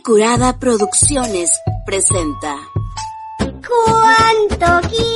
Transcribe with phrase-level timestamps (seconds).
[0.00, 1.50] Curada Producciones
[1.84, 2.56] presenta.
[3.38, 5.06] ¿Cuánto quieres?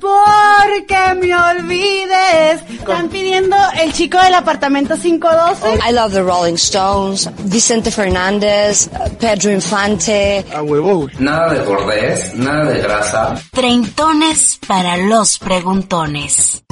[0.00, 2.62] Porque me olvides.
[2.70, 5.78] Están pidiendo el chico del apartamento 512.
[5.88, 8.88] I love the Rolling Stones, Vicente Fernández,
[9.18, 10.44] Pedro Infante.
[10.54, 11.08] A huevo.
[11.18, 13.34] Nada de bordés, nada de grasa.
[13.52, 16.62] Treintones para los preguntones.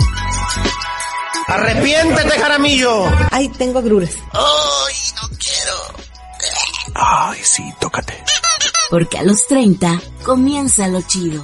[1.48, 3.04] Arrepiéntete, Jaramillo.
[3.30, 4.14] Ay, tengo agruras.
[4.32, 5.76] Ay, no quiero.
[6.94, 8.22] Ay, sí, tócate.
[8.90, 11.42] Porque a los 30 comienza lo chido.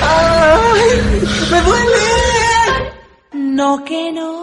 [0.00, 1.02] Ay,
[1.50, 2.92] me duele.
[3.32, 4.41] No que no.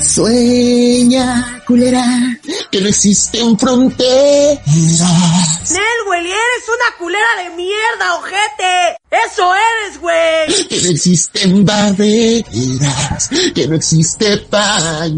[0.00, 2.04] Sueña, culera,
[2.70, 4.60] que no existen fronteras.
[5.70, 8.96] Nel, güey, eres una culera de mierda, ojete.
[9.10, 10.68] Eso eres, güey.
[10.68, 15.16] Que no existen barreras, que no existe pañal.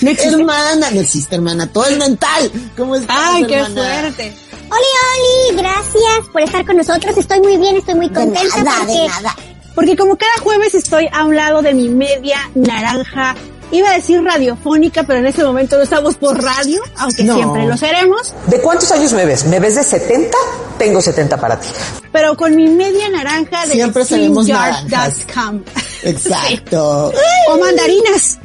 [0.00, 2.50] No existe- Hermana, no existe hermana, todo es mental.
[2.76, 4.00] ¿Cómo estás, Ay, qué hermana?
[4.00, 4.36] fuerte.
[4.70, 7.16] Oli, Oli, gracias por estar con nosotros.
[7.16, 9.36] Estoy muy bien, estoy muy contenta nada, porque de nada.
[9.74, 13.34] Porque como cada jueves estoy a un lado de mi media naranja.
[13.72, 17.34] Iba a decir radiofónica, pero en este momento no estamos por radio, aunque No.
[17.34, 18.32] siempre lo seremos.
[18.46, 19.46] ¿De cuántos años me ves?
[19.46, 20.36] ¿Me ves de 70?
[20.78, 21.66] Tengo 70 para ti.
[22.12, 24.46] Pero con mi media naranja de Siempre seremos.
[26.02, 27.12] Exacto.
[27.48, 28.38] O mandarinas.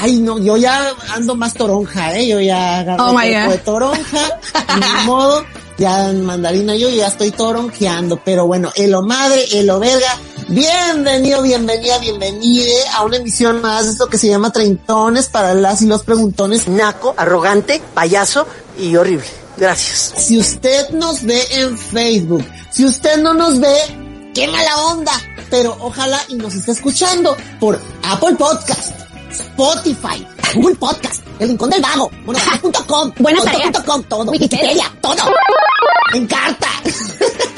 [0.00, 2.26] Ay, no, yo ya ando más toronja, ¿eh?
[2.26, 3.50] Yo ya agarré Oh, God.
[3.52, 4.38] de toronja,
[4.76, 5.44] ni modo,
[5.78, 10.16] ya en mandarina yo ya estoy toronjeando, pero bueno, elo madre, elo verga,
[10.48, 15.82] bienvenido, bienvenida, bienvenide a una emisión más de esto que se llama Treintones para las
[15.82, 16.68] y los preguntones.
[16.68, 18.46] naco, arrogante, payaso
[18.78, 19.26] y horrible.
[19.56, 20.12] Gracias.
[20.16, 23.74] Si usted nos ve en Facebook, si usted no nos ve,
[24.34, 25.12] qué mala onda,
[25.50, 28.92] pero ojalá y nos esté escuchando por Apple Podcast,
[29.30, 33.72] Spotify, Google Podcast, El Rincón del Vago, monogramma.com, Buena punto, tarea.
[33.72, 34.92] punto com, todo, Wikipedia.
[35.00, 35.22] Todo,
[36.14, 36.28] en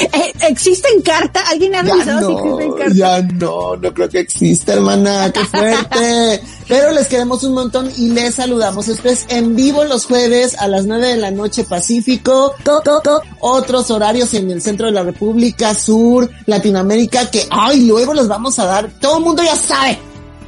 [0.00, 1.42] Eh, ¿Existe en carta?
[1.48, 2.94] ¿Alguien ha revisado si existe en no, carta?
[2.94, 6.42] ya no, no creo que exista, hermana, qué fuerte.
[6.68, 8.88] Pero les queremos un montón y les saludamos.
[8.88, 12.54] Esto es en vivo los jueves a las 9 de la noche Pacífico.
[12.64, 17.86] Co- co- co- Otros horarios en el centro de la República, Sur, Latinoamérica, que, ay,
[17.86, 18.90] luego les vamos a dar.
[19.00, 19.98] Todo el mundo ya sabe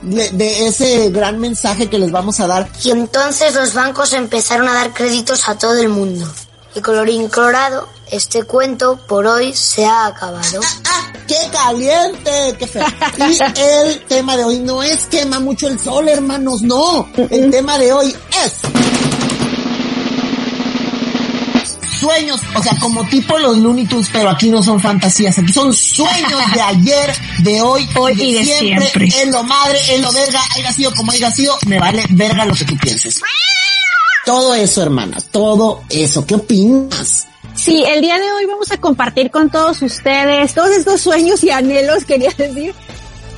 [0.02, 2.68] de, de ese gran mensaje que les vamos a dar.
[2.84, 6.26] Y entonces los bancos empezaron a dar créditos a todo el mundo.
[6.74, 10.60] Y colorín colorado, este cuento por hoy se ha acabado.
[10.84, 11.12] ¡Ah!
[11.26, 12.56] ¡Qué caliente!
[12.58, 12.84] ¡Qué feo!
[13.18, 17.08] Y el tema de hoy no es quema mucho el sol, hermanos, no.
[17.30, 18.14] El tema de hoy
[18.44, 18.52] es...
[22.00, 25.72] Sueños, o sea, como tipo los Looney Tunes, pero aquí no son fantasías, aquí son
[25.72, 29.08] sueños de ayer, de hoy, Hoy de y de siempre.
[29.22, 32.54] En lo madre, en lo verga, haya sido como haya sido, me vale verga lo
[32.54, 33.22] que tú pienses.
[34.26, 36.26] Todo eso, hermana, todo eso.
[36.26, 37.28] ¿Qué opinas?
[37.62, 41.50] Sí, el día de hoy vamos a compartir con todos ustedes todos estos sueños y
[41.50, 42.74] anhelos, quería decir,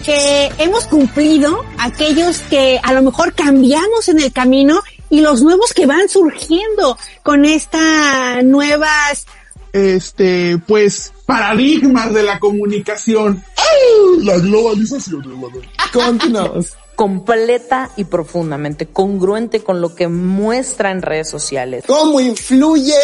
[0.02, 4.80] que hemos cumplido, aquellos que a lo mejor cambiamos en el camino
[5.10, 9.26] y los nuevos que van surgiendo con estas nuevas
[9.74, 13.44] este, pues, paradigmas de la comunicación.
[13.58, 14.24] ¡Ay!
[14.24, 15.60] La globalización, hermano.
[15.92, 16.74] Continuamos.
[16.94, 21.84] Completa y profundamente congruente con lo que muestra en redes sociales.
[21.86, 22.94] ¿Cómo influye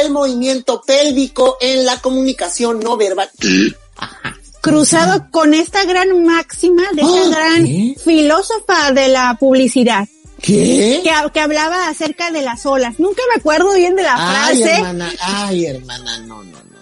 [0.00, 3.30] el movimiento pélvico en la comunicación no verbal?
[4.60, 7.94] cruzado con esta gran máxima de esta Oh, gran ¿qué?
[8.02, 10.08] filósofa de la publicidad
[10.40, 11.02] ¿Qué?
[11.04, 12.98] que, que hablaba acerca de las olas.
[12.98, 14.74] Nunca me acuerdo bien de la Ay, frase.
[14.76, 16.75] hermana, ay, hermana, no, no, no.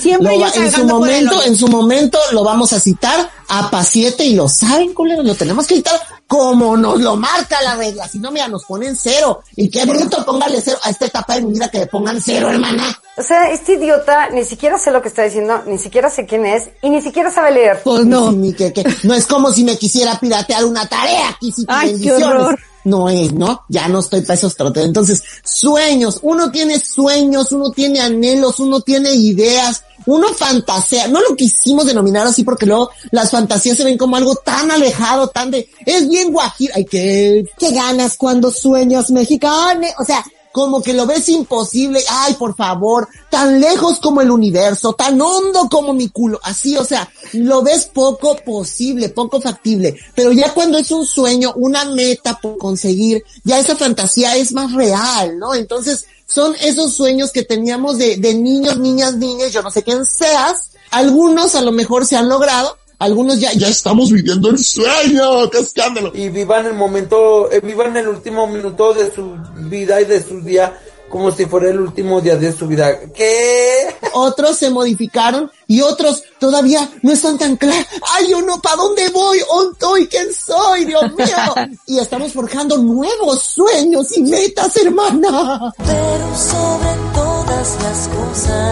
[0.00, 3.70] Siempre Lo yo va- en su momento, en su momento lo vamos a citar a
[3.70, 8.06] Paciete y lo saben, culeros, lo tenemos que citar como nos lo marca la regla.
[8.06, 9.40] Si no, mira, nos ponen cero.
[9.56, 12.50] Y qué bruto, póngale cero a esta etapa de mi vida que le pongan cero,
[12.50, 12.96] hermana.
[13.16, 16.44] O sea, este idiota ni siquiera sé lo que está diciendo, ni siquiera sé quién
[16.46, 17.80] es y ni siquiera sabe leer.
[17.82, 18.30] Pues no.
[18.30, 21.64] Sí, ni que- que- no es como si me quisiera piratear una tarea aquí, sí,
[21.66, 22.26] Ay, qué bendiciones.
[22.28, 22.58] horror.
[22.84, 23.64] No es, ¿no?
[23.68, 24.84] Ya no estoy para esos trotes.
[24.84, 26.20] Entonces, sueños.
[26.22, 31.06] Uno tiene sueños, uno tiene anhelos, uno tiene ideas, uno fantasea.
[31.08, 35.28] No lo quisimos denominar así porque luego las fantasías se ven como algo tan alejado,
[35.28, 36.72] tan de, es bien guajiro.
[36.76, 39.86] Ay, qué, ¿Qué ganas cuando sueños mexicano?
[39.98, 44.92] O sea, como que lo ves imposible, ay, por favor, tan lejos como el universo,
[44.94, 50.32] tan hondo como mi culo, así, o sea, lo ves poco posible, poco factible, pero
[50.32, 55.38] ya cuando es un sueño, una meta por conseguir, ya esa fantasía es más real,
[55.38, 55.54] ¿no?
[55.54, 60.04] Entonces, son esos sueños que teníamos de, de niños, niñas, niñas, yo no sé quién
[60.04, 65.48] seas, algunos a lo mejor se han logrado, algunos ya, ya estamos viviendo el sueño,
[65.50, 66.12] qué escándalo.
[66.14, 69.36] Y vivan el momento, eh, vivan el último minuto de su
[69.68, 70.78] vida y de su día
[71.08, 72.98] como si fuera el último día de su vida.
[73.14, 73.96] ¿Qué?
[74.12, 77.86] Otros se modificaron y otros todavía no están tan claros.
[78.14, 79.38] Ay, yo no, ¿para dónde voy?
[79.48, 80.06] ¿Dónde estoy?
[80.08, 80.84] ¿Quién soy?
[80.84, 81.76] Dios mío.
[81.86, 85.72] y estamos forjando nuevos sueños y metas, hermana.
[85.78, 88.67] Pero sobre todas las cosas,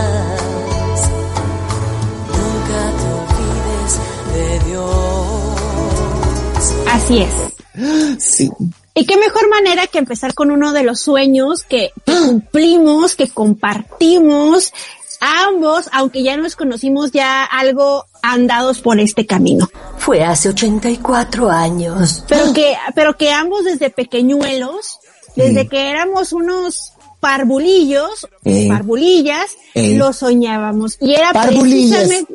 [7.06, 8.22] Así es.
[8.22, 8.50] Sí.
[8.94, 13.28] Y qué mejor manera que empezar con uno de los sueños que, que cumplimos, que
[13.28, 14.72] compartimos,
[15.20, 19.68] ambos, aunque ya nos conocimos ya algo andados por este camino.
[19.98, 22.24] Fue hace 84 años.
[22.28, 24.98] Pero que, pero que ambos desde pequeñuelos,
[25.36, 28.66] desde que éramos unos parvulillos, Eh.
[28.68, 29.96] parvulillas, Eh.
[29.96, 30.96] lo soñábamos.
[31.00, 32.26] Y era precisamente,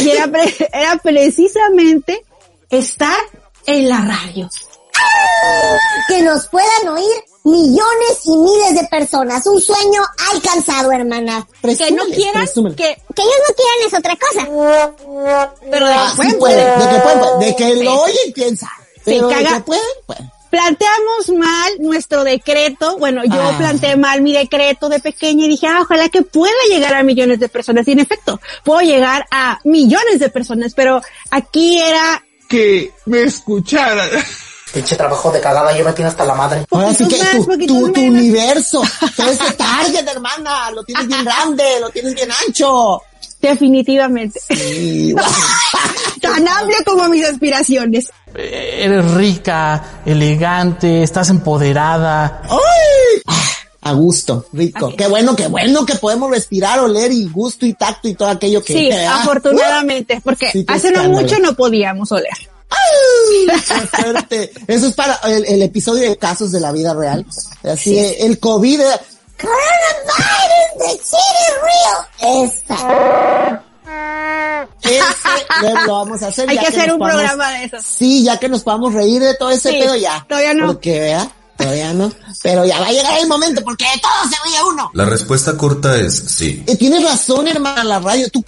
[0.00, 2.24] y era, pre- era precisamente
[2.72, 3.16] estar
[3.66, 4.48] en la radio.
[6.08, 9.46] Que nos puedan oír millones y miles de personas.
[9.46, 10.00] Un sueño
[10.32, 11.46] alcanzado, hermana.
[11.62, 12.46] Que no quieran,
[12.76, 15.48] que, Que ellos no quieran es otra cosa.
[15.70, 18.72] pero de Ah, que sí pueden, de que pueden, pueden, de que lo oyen, sabe.
[19.04, 20.30] Pero de caga- que pueden, pueden.
[20.50, 22.98] planteamos mal nuestro decreto.
[22.98, 23.54] Bueno, yo Ah.
[23.58, 27.40] planteé mal mi decreto de pequeña y dije, ah, ojalá que pueda llegar a millones
[27.40, 27.88] de personas.
[27.88, 32.22] Y en efecto, puedo llegar a millones de personas, pero aquí era
[32.52, 34.10] Que me escucharan.
[34.74, 36.66] Pinche trabajo de cagada, yo me tiene hasta la madre.
[36.70, 38.82] Ahora sí que más, tu, universo,
[39.16, 43.00] todo ese target, hermana, lo tienes bien grande, lo tienes bien ancho.
[43.40, 45.14] definitivamente Sí,
[46.20, 48.10] tan amplio como mis aspiraciones.
[48.34, 52.42] Eres rica, elegante, estás empoderada.
[52.50, 53.22] ¡Ay!
[53.84, 54.92] Ah, A gusto, rico.
[54.96, 58.62] Qué bueno, qué bueno que podemos respirar, oler y gusto y tacto y todo aquello
[58.62, 59.16] que Sí, te da.
[59.22, 62.32] afortunadamente, porque Sí, qué hace no mucho no podíamos oler.
[62.70, 63.58] ¡Ay!
[64.28, 64.52] ¡Qué!
[64.68, 67.26] Eso es para el, el episodio de casos de la vida real.
[67.64, 68.80] Así, eh, el COVID.
[68.80, 68.84] eh,
[69.40, 71.16] Coronavirus, the
[71.62, 72.44] real.
[72.46, 73.62] Esta.
[74.82, 75.00] Ese
[75.62, 76.48] lo- lo vamos a hacer.
[76.48, 77.84] Hay ya que hacer un podamos- programa de esos.
[77.84, 80.24] Sí, ya que nos podamos reír de todo ese Sí, pedo ya.
[80.28, 80.66] todavía no.
[80.68, 81.30] Porque, vea,
[81.62, 82.12] todavía no.
[82.42, 84.90] Pero ya va a llegar el momento porque de todo se ríe uno.
[84.94, 86.62] La respuesta corta es sí.
[86.66, 88.28] Eh, tienes razón, hermana, la radio.
[88.30, 88.44] ¿Tú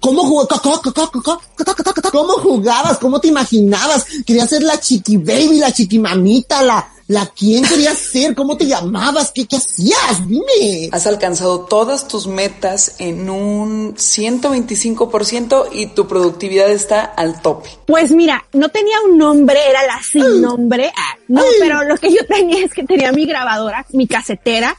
[0.00, 0.60] cómo jugabas?
[2.10, 2.98] ¿Cómo jugabas?
[2.98, 4.06] ¿Cómo te imaginabas?
[4.26, 8.36] Querías ser la chiqui baby, la chiqui mamita, la, la quién querías ser?
[8.36, 9.32] ¿Cómo te llamabas?
[9.34, 10.28] ¿Qué, qué hacías?
[10.28, 10.90] Dime.
[10.92, 17.68] Has alcanzado todas tus metas en un 125% y tu productividad está al tope.
[17.86, 20.92] Pues mira, no tenía un nombre, era la sin nombre.
[20.96, 24.76] Ah, no, pero lo que yo tenía es que tenía mi grabadora, mi casetera.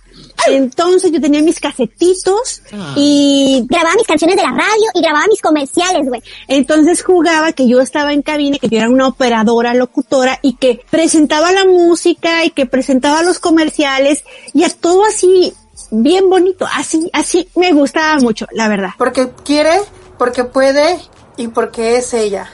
[0.48, 2.62] Entonces yo tenía mis casetitos
[2.96, 6.22] y Grababa mis canciones de la radio y grababa mis comerciales, güey.
[6.48, 10.82] entonces jugaba que yo estaba en cabina, que yo era una operadora, locutora y que
[10.90, 14.24] presentaba la música y que presentaba los comerciales
[14.54, 15.54] y a todo así
[15.92, 16.68] bien bonito.
[16.74, 18.92] Así, así me gustaba mucho, la verdad.
[18.98, 19.80] Porque quiere,
[20.18, 21.00] porque puede
[21.38, 22.50] y porque es ella.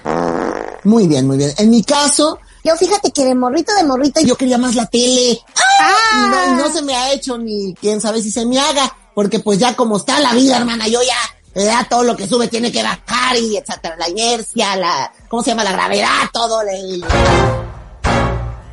[0.83, 1.51] Muy bien, muy bien.
[1.57, 5.39] En mi caso, Yo fíjate que de morrito de morrito yo quería más la tele.
[5.55, 5.66] Ah.
[5.79, 8.95] Y no, no se me ha hecho ni quién sabe si se me haga.
[9.13, 12.47] Porque pues ya como está la vida, hermana, yo ya, ya todo lo que sube
[12.47, 13.95] tiene que bajar y etcétera.
[13.97, 15.63] La inercia, la, ¿cómo se llama?
[15.63, 17.03] La gravedad, todo el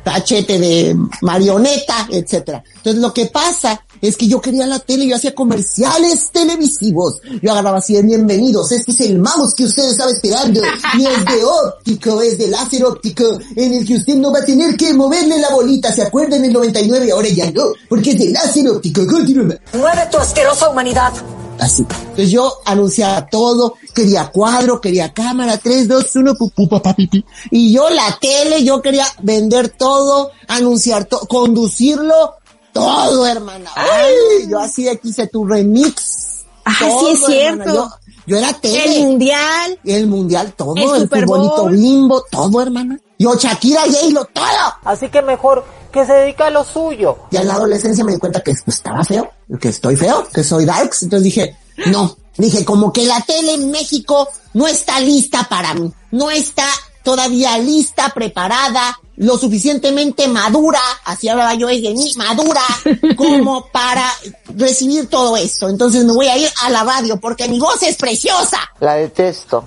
[0.05, 2.63] cachete de marioneta, etcétera.
[2.77, 7.21] Entonces lo que pasa es que yo quería la tele, yo hacía comerciales televisivos.
[7.41, 10.61] Yo agarraba así, bienvenidos, este es el mouse que usted estaba esperando.
[10.97, 14.45] Y es de óptico, es de láser óptico, en el que usted no va a
[14.45, 15.91] tener que moverle la bolita.
[15.91, 17.11] ¿Se acuerda en el 99?
[17.11, 19.05] Ahora ya no, porque es de láser óptico.
[19.05, 19.55] Continúa.
[19.73, 21.13] Mueve tu asquerosa humanidad.
[21.59, 21.83] Así.
[21.89, 27.23] Entonces yo anunciaba todo, quería cuadro, quería cámara, 3, 2, 1, pupú, papá, pipí.
[27.51, 32.35] Y yo la tele, yo quería vender todo, anunciar todo, conducirlo,
[32.73, 33.69] todo, hermana.
[33.75, 36.45] Ay, yo así aquí hice tu remix.
[36.65, 37.63] Ah, todo, sí es hermana.
[37.63, 37.73] cierto.
[37.73, 37.89] Yo,
[38.27, 38.97] yo era tele.
[38.97, 39.79] El mundial.
[39.83, 42.99] El mundial, todo, El el, futbolito bimbo, todo, hermana.
[43.17, 44.45] Yo, Shakira, J-Lo, todo.
[44.83, 45.63] Así que mejor
[45.95, 47.17] que se dedica a lo suyo.
[47.31, 50.65] Ya en la adolescencia me di cuenta que estaba feo, que estoy feo, que soy
[50.65, 51.03] darks.
[51.03, 52.17] Entonces dije, no.
[52.37, 55.89] Dije, como que la tele en México no está lista para mí.
[56.11, 56.65] No está
[57.01, 62.61] todavía lista, preparada, lo suficientemente madura, así hablaba yo de mí, madura,
[63.15, 64.11] como para
[64.57, 65.69] recibir todo esto.
[65.69, 68.57] Entonces me voy a ir a la radio porque mi voz es preciosa.
[68.81, 69.65] La detesto.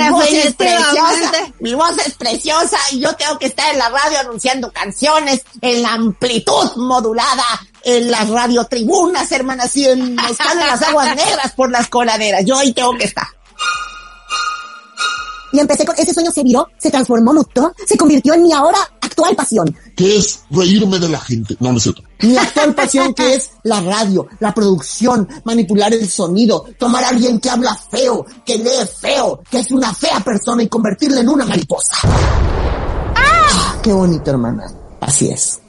[0.00, 1.54] Mi voz es preciosa, Definitivamente.
[1.60, 5.82] mi voz es preciosa y yo tengo que estar en la radio anunciando canciones en
[5.82, 7.44] la amplitud modulada,
[7.82, 12.44] en las radiotribunas, hermanas, y en nos salen las aguas negras por las coladeras.
[12.44, 13.26] Yo ahí tengo que estar.
[15.52, 18.78] Y empecé con ese sueño se viró, se transformó, mutó, se convirtió en mi ahora
[19.14, 19.76] actual pasión.
[19.96, 21.56] Que es reírme de la gente.
[21.60, 22.02] No, no es cierto.
[22.20, 27.38] Mi actual pasión que es la radio, la producción, manipular el sonido, tomar a alguien
[27.38, 31.44] que habla feo, que lee feo, que es una fea persona y convertirla en una
[31.44, 31.94] mariposa.
[33.14, 33.76] ¡Ah!
[33.82, 34.66] Qué bonito, hermana.
[35.00, 35.60] Así es.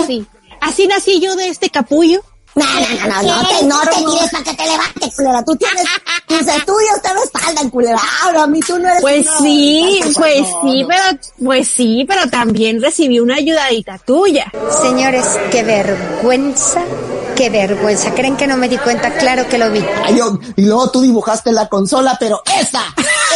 [0.00, 0.26] Así.
[0.60, 2.22] Así nací yo de este capullo.
[2.54, 5.42] No, no, no, no, no te, no te tires para que te levantes, culera.
[5.44, 5.84] Tú tienes
[6.26, 7.98] tus estudios, te respaldan, culera.
[8.22, 11.02] Ahora a mí tú no eres Pues una- sí, pues sí, pero,
[11.42, 14.52] pues sí, pero también recibí una ayudadita tuya.
[14.82, 16.82] Señores, qué vergüenza,
[17.36, 18.12] qué vergüenza.
[18.14, 19.10] ¿Creen que no me di cuenta?
[19.14, 19.82] Claro que lo vi.
[20.04, 22.82] Ay, yo- y luego tú dibujaste la consola, pero esa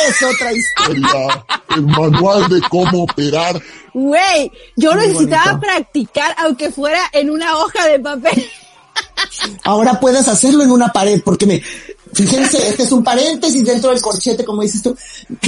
[0.09, 1.45] es otra historia.
[1.71, 3.61] El, el manual de cómo operar.
[3.95, 5.61] Güey, yo Muy necesitaba bonito.
[5.61, 8.51] practicar aunque fuera en una hoja de papel.
[9.65, 11.63] Ahora puedes hacerlo en una pared, porque me,
[12.13, 14.97] fíjense, este es un paréntesis dentro del corchete, como dices tú.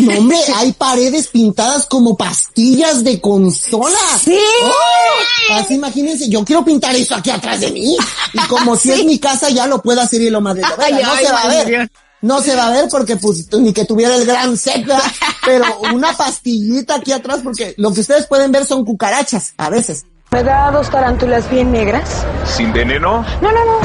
[0.01, 3.99] No, hombre, hay paredes pintadas como pastillas de consola.
[4.23, 4.39] Sí.
[4.63, 5.55] ¡Oh!
[5.55, 7.97] Así imagínense, yo quiero pintar eso aquí atrás de mí.
[8.33, 10.63] Y como si es mi casa, ya lo puedo hacer y lo madre.
[10.79, 11.91] Ay, no ay, se va a Dios ver.
[12.21, 15.03] No se va a ver porque pues ni que tuviera el gran set, ¿verdad?
[15.45, 15.65] pero
[15.95, 20.05] una pastillita aquí atrás porque lo que ustedes pueden ver son cucarachas, a veces.
[20.31, 22.27] ¿Me da dos tarántulas bien negras?
[22.45, 23.25] ¿Sin veneno?
[23.41, 23.79] No, no, no.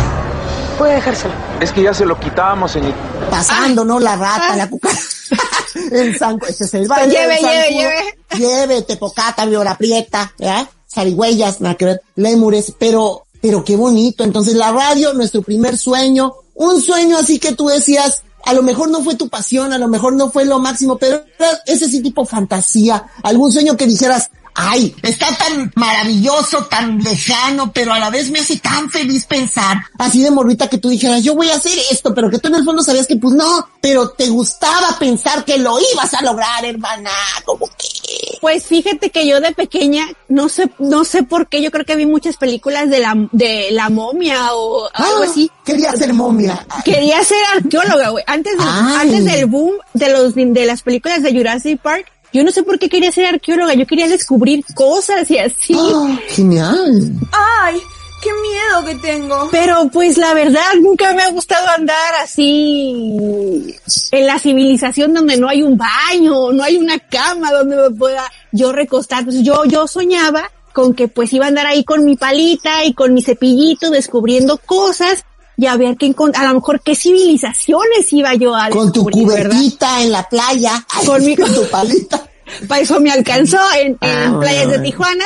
[0.78, 1.34] Puede dejárselo.
[1.62, 2.94] Es que ya se lo quitábamos, señor.
[3.30, 3.98] pasando, ¿no?
[3.98, 5.02] La rata, la cucaracha.
[5.92, 7.14] el zanco, ese es el baile.
[7.14, 8.18] Lleve, lleve, lleve.
[8.38, 10.70] Lleve, tepocata, viora prieta, ¿ya?
[10.94, 14.26] Zarigüeyas, nada que ver, lémures, pero, pero qué bonito.
[14.26, 18.90] Entonces la radio, nuestro primer sueño, un sueño así que tú decías, a lo mejor
[18.90, 22.02] no fue tu pasión, a lo mejor no fue lo máximo, pero era ese sí
[22.02, 28.10] tipo fantasía, algún sueño que dijeras, ay, está tan maravilloso, tan lejano, pero a la
[28.10, 31.56] vez me hace tan feliz pensar, así de morrita que tú dijeras, yo voy a
[31.56, 34.98] hacer esto, pero que tú en el fondo sabías que pues no, pero te gustaba
[35.00, 37.10] pensar que lo ibas a lograr, hermana,
[37.46, 38.38] como que...
[38.42, 41.96] Pues fíjate que yo de pequeña, no sé, no sé por qué, yo creo que
[41.96, 45.50] vi muchas películas de la, de la momia o algo Ah, así.
[45.66, 46.66] Quería ser momia.
[46.84, 48.24] Quería ser arqueóloga, güey.
[48.28, 52.64] Antes, antes del boom de los, de las películas de Jurassic Park, yo no sé
[52.64, 55.76] por qué quería ser arqueóloga, yo quería descubrir cosas y así.
[55.78, 57.12] Ah, genial.
[57.32, 57.80] ¡Ay!
[58.24, 59.50] ¡Qué miedo que tengo!
[59.52, 63.76] Pero pues la verdad nunca me ha gustado andar así
[64.12, 68.24] en la civilización donde no hay un baño, no hay una cama donde me pueda
[68.52, 69.20] yo recostar.
[69.20, 72.94] Entonces yo, yo soñaba con que pues iba a andar ahí con mi palita y
[72.94, 75.26] con mi cepillito descubriendo cosas
[75.58, 80.02] y a ver qué a lo mejor qué civilizaciones iba yo a Con tu cubetita
[80.02, 80.86] en la playa.
[80.90, 82.28] Ay, Con mi- con tu palita.
[82.68, 84.84] Para eso me alcanzó en, en Ah, playas de bueno.
[84.84, 85.26] Tijuana.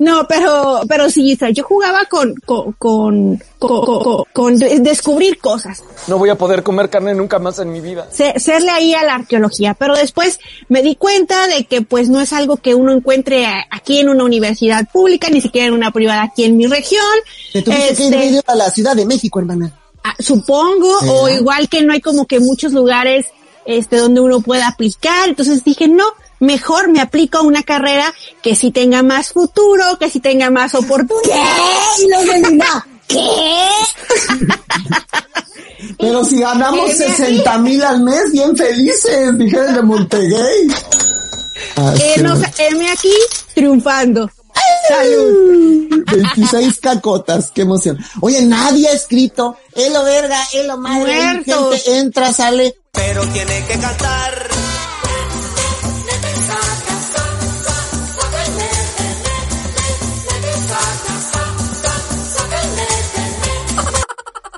[0.00, 5.82] No, pero, pero sí, yo jugaba con, con, con, con, con- con de- descubrir cosas.
[6.06, 8.06] No voy a poder comer carne nunca más en mi vida.
[8.12, 10.38] Se- serle ahí a la arqueología, pero después
[10.68, 14.08] me di cuenta de que pues no es algo que uno encuentre a- aquí en
[14.08, 17.02] una universidad pública, ni siquiera en una privada aquí en mi región.
[17.52, 19.72] Te tuviste que Este, ir a la Ciudad de México, hermana.
[20.04, 23.26] ah, supongo, o igual que no hay como que muchos lugares
[23.64, 26.04] este donde uno pueda aplicar, entonces dije, no,
[26.40, 30.74] mejor me aplico a una carrera que sí tenga más futuro, que sí tenga más
[30.74, 31.42] oportunidades.
[31.96, 32.04] ¿Qué?
[32.04, 33.18] Y los de Lina, ¿Qué?
[35.98, 37.14] Pero si ganamos Heme aquí.
[37.16, 40.68] 60 mil al mes, bien felices, dijeron de Montegay.
[42.58, 43.14] Heme aquí
[43.54, 44.30] triunfando.
[44.88, 46.04] Salud.
[46.10, 47.98] 26 cacotas, qué emoción.
[48.20, 52.76] Oye, nadie ha escrito, Elo verga, Elo madre, gente entra, sale.
[52.92, 54.48] Pero tiene que cantar.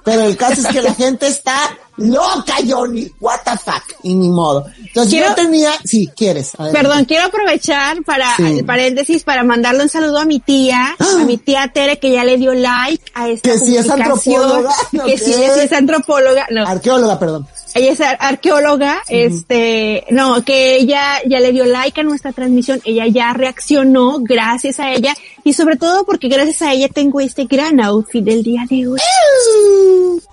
[0.04, 3.10] Pero el caso es que la gente está loca, Johnny.
[3.20, 3.82] What the fuck.
[4.02, 4.66] Y ni modo.
[4.78, 6.52] Entonces yo tenía, sí, quieres.
[6.54, 6.78] adelante.
[6.80, 8.58] Perdón, quiero aprovechar para, Sí.
[8.58, 12.24] el paréntesis, para mandarle un saludo a mi tía, a mi tía Tere, que ya
[12.24, 16.46] le dio like a esta Que si es antropóloga, ¿no Que si ella es antropóloga,
[16.50, 16.66] no.
[16.66, 17.46] Arqueóloga, perdón.
[17.72, 22.80] Ella es ar- arqueóloga, este, no, que ella ya le dio like a nuestra transmisión,
[22.84, 25.14] ella ya reaccionó gracias a ella
[25.44, 28.98] y sobre todo porque gracias a ella tengo este gran outfit del día de hoy.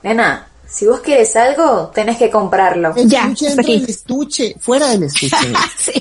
[0.04, 2.94] Nena, Si vos quieres algo, tenés que comprarlo.
[2.96, 5.36] El estuche dentro del estuche, fuera del estuche.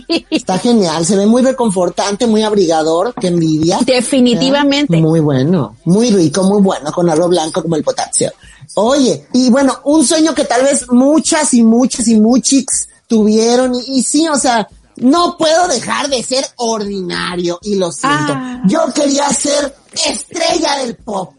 [0.31, 3.79] Está genial, se ve muy reconfortante, muy abrigador, qué envidia.
[3.87, 4.97] Definitivamente.
[4.97, 8.33] Muy bueno, muy rico, muy bueno, con arroz blanco como el potasio.
[8.75, 13.99] Oye, y bueno, un sueño que tal vez muchas y muchas y muchis tuvieron, y,
[13.99, 18.33] y sí, o sea, no puedo dejar de ser ordinario, y lo siento.
[18.35, 18.63] Ah.
[18.67, 21.33] Yo quería ser estrella del pop.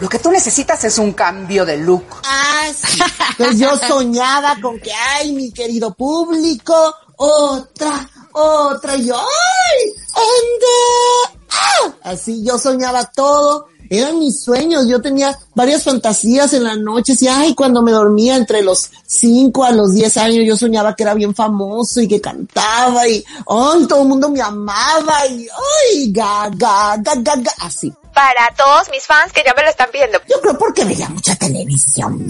[0.00, 2.04] Lo que tú necesitas es un cambio de look.
[2.24, 3.00] Ah, sí.
[3.30, 11.46] Entonces yo soñaba con que, ay, mi querido público, otra, otra, y yo, ay, ande,
[11.50, 12.10] ah.
[12.10, 13.68] Así yo soñaba todo.
[13.88, 18.36] Eran mis sueños, yo tenía varias fantasías en las noches y ay, cuando me dormía
[18.36, 22.20] entre los 5 a los 10 años yo soñaba que era bien famoso y que
[22.20, 25.46] cantaba y ay, todo el mundo me amaba y
[25.92, 27.92] ay, ga, ga, ga, ga, ga, así.
[28.16, 30.18] Para todos mis fans que ya me lo están viendo.
[30.26, 32.26] Yo creo porque veía mucha televisión.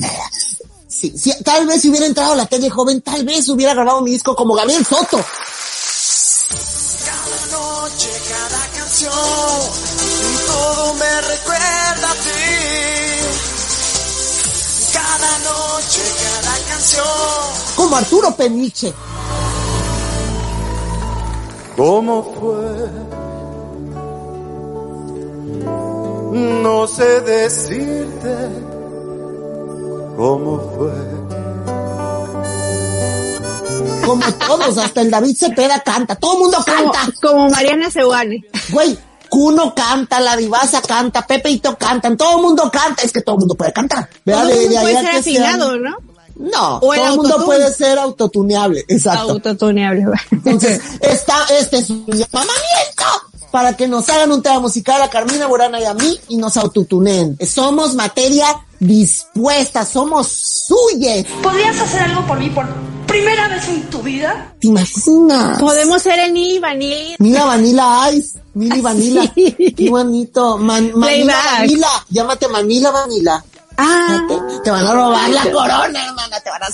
[0.88, 4.00] Sí, sí, tal vez si hubiera entrado a la tele joven, tal vez hubiera grabado
[4.00, 5.25] mi disco como Gabriel Soto.
[7.05, 9.12] Cada noche, cada canción,
[10.49, 12.31] todo me recuerda a ti.
[14.93, 17.07] Cada noche, cada canción.
[17.76, 18.93] Como Arturo Peniche.
[21.76, 23.16] ¿Cómo fue?
[26.37, 28.37] No sé decirte
[30.16, 30.93] cómo fue.
[34.05, 36.14] Como todos, hasta el David Cepeda canta.
[36.16, 37.00] Todo el mundo canta.
[37.23, 38.45] Como Mariana Seguane.
[38.71, 38.99] Güey,
[39.31, 43.02] Cuno canta, la Divasa canta, Pepe Ito cantan, todo el mundo canta.
[43.02, 44.09] Es que todo el mundo puede cantar.
[44.25, 44.43] ¿verdad?
[44.43, 45.97] Todo el mundo puede ser que afinado, sean- ¿no?
[46.38, 48.85] No, O el todo el mundo puede ser autotuneable.
[48.88, 49.33] Exacto.
[49.33, 50.05] Autotuneable.
[50.31, 52.86] Entonces, está, este es un llamamiento
[53.50, 56.57] para que nos hagan un tema musical a Carmina Burana y a mí y nos
[56.57, 57.38] autotuneen.
[57.47, 58.47] Somos materia
[58.79, 61.25] dispuesta, somos suyas.
[61.43, 62.67] ¿Podrías hacer algo por mí por
[63.07, 64.55] primera vez en tu vida?
[64.61, 65.59] ¿Te imaginas?
[65.59, 67.17] Podemos ser el Nili Vanilli.
[67.19, 69.33] Mira Vanilla Ice, Mili Vanilla.
[69.35, 70.59] Qué bonito.
[70.59, 71.37] Man, Manila.
[71.59, 71.88] Vanilla.
[72.11, 73.45] Llámate Manila Vanilla.
[73.79, 74.25] Ah.
[74.29, 74.35] Te,
[74.65, 76.41] te van a robar la corona, hermana.
[76.41, 76.67] Te van a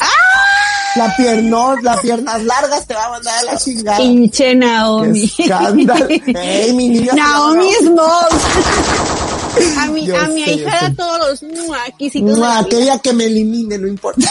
[0.96, 3.98] La pierna, las piernas largas te va a mandar a la chingada.
[3.98, 5.24] Pinche Naomi.
[5.24, 6.06] Escándalo.
[6.08, 7.12] Ey, mi niña.
[7.14, 8.42] Naomi Smalls.
[9.78, 10.94] A mi, Yo a mi hija sé.
[10.96, 12.38] todos los muaquisitos.
[12.38, 14.26] No, aquella que me elimine, no importa.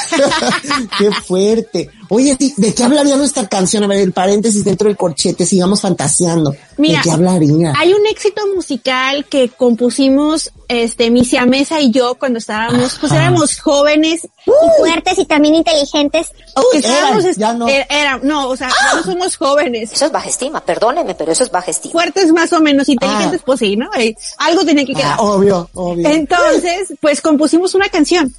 [0.97, 1.91] Qué fuerte.
[2.13, 3.85] Oye, sí, ¿de qué hablaría nuestra canción?
[3.85, 6.53] A ver, el paréntesis dentro del corchete, sigamos fantaseando.
[6.75, 7.73] Mira, ¿De qué hablaría?
[7.77, 13.57] Hay un éxito musical que compusimos, este, mi siamesa y yo cuando estábamos, pues éramos
[13.61, 16.27] jóvenes y fuertes y también inteligentes.
[16.29, 17.67] que Uy, estábamos, eran, est- ya no.
[17.67, 19.93] er- era- no, o sea, ya no somos jóvenes.
[19.93, 21.93] Eso es baja estima, perdóneme, pero eso es baja estima.
[21.93, 23.89] Fuertes más o menos, inteligentes, pues sí, ¿no?
[23.97, 25.15] Eh, algo tenía que quedar.
[25.17, 26.09] Ah, obvio, obvio.
[26.09, 28.33] Entonces, pues compusimos una canción.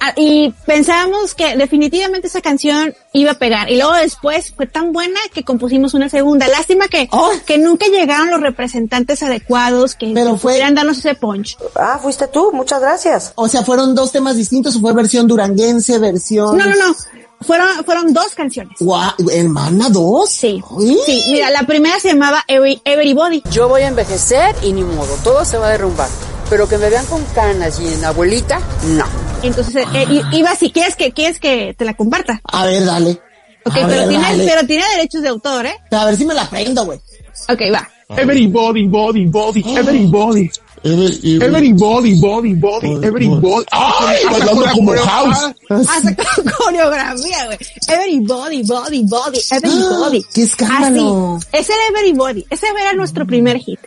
[0.00, 3.70] Ah, y pensábamos que definitivamente esa canción iba a pegar.
[3.70, 6.48] Y luego después fue tan buena que compusimos una segunda.
[6.48, 7.08] Lástima que,
[7.46, 11.56] que nunca llegaron los representantes adecuados que, Pero fue- pudieran darnos ese punch.
[11.76, 13.32] Ah, fuiste tú, muchas gracias.
[13.36, 16.56] O sea, ¿fueron dos temas distintos o fue versión duranguense, versión...?
[16.56, 16.94] No, no, no.
[17.42, 18.76] Fueron, fueron dos canciones.
[18.80, 20.30] Guau, ¿hermana dos?
[20.30, 20.62] Sí.
[21.06, 23.42] Sí, mira, la primera se llamaba Every- Everybody.
[23.50, 26.08] Yo voy a envejecer y ni modo, todo se va a derrumbar.
[26.50, 28.60] Pero que me vean con canas y en abuelita,
[28.96, 29.04] no.
[29.42, 32.40] Entonces, eh, eh, iba, si quieres que, quieres que te la comparta.
[32.44, 33.12] A ver, dale.
[33.64, 34.44] Ok, A pero ver, tiene, dale.
[34.46, 35.76] pero tiene derechos de autor, ¿eh?
[35.92, 36.98] A ver si me la prendo, güey.
[37.48, 37.88] Ok, va.
[38.16, 40.50] Everybody, body, body, everybody.
[40.82, 42.54] Everybody, body, body,
[43.04, 43.66] everybody.
[43.70, 44.16] ¡Ay!
[44.30, 45.54] Bailando como house.
[45.68, 47.58] Hasta con coreografía, güey.
[47.86, 50.24] Everybody, body, body, everybody.
[50.34, 51.36] ¡Qué escándalo!
[51.36, 51.46] Así.
[51.52, 52.46] Ese era Everybody.
[52.50, 53.78] Ese era nuestro primer hit.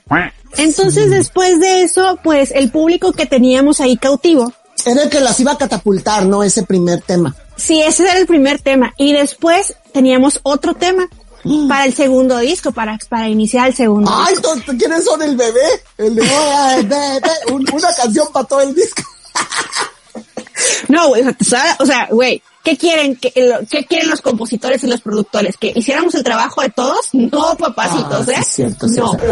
[0.57, 4.53] Entonces, después de eso, pues, el público que teníamos ahí cautivo.
[4.85, 6.43] Era el que las iba a catapultar, ¿no?
[6.43, 7.35] Ese primer tema.
[7.55, 8.93] Sí, ese era el primer tema.
[8.97, 11.07] Y después teníamos otro tema
[11.69, 14.53] para el segundo disco, para, para iniciar el segundo ¡Ay, disco.
[14.77, 15.83] ¿quiénes son el bebé?
[15.97, 16.23] El de
[17.51, 19.03] una canción para todo el disco.
[20.87, 21.75] No, güey, o sea, ¿sabes?
[21.79, 25.57] o sea, güey, ¿qué quieren, que, lo- qué quieren los compositores y los productores?
[25.57, 27.09] ¿Que hiciéramos el trabajo de todos?
[27.13, 28.35] No, papacitos, ¿eh?
[28.37, 28.93] Ah, sí, cierto, no.
[29.17, 29.25] cierto.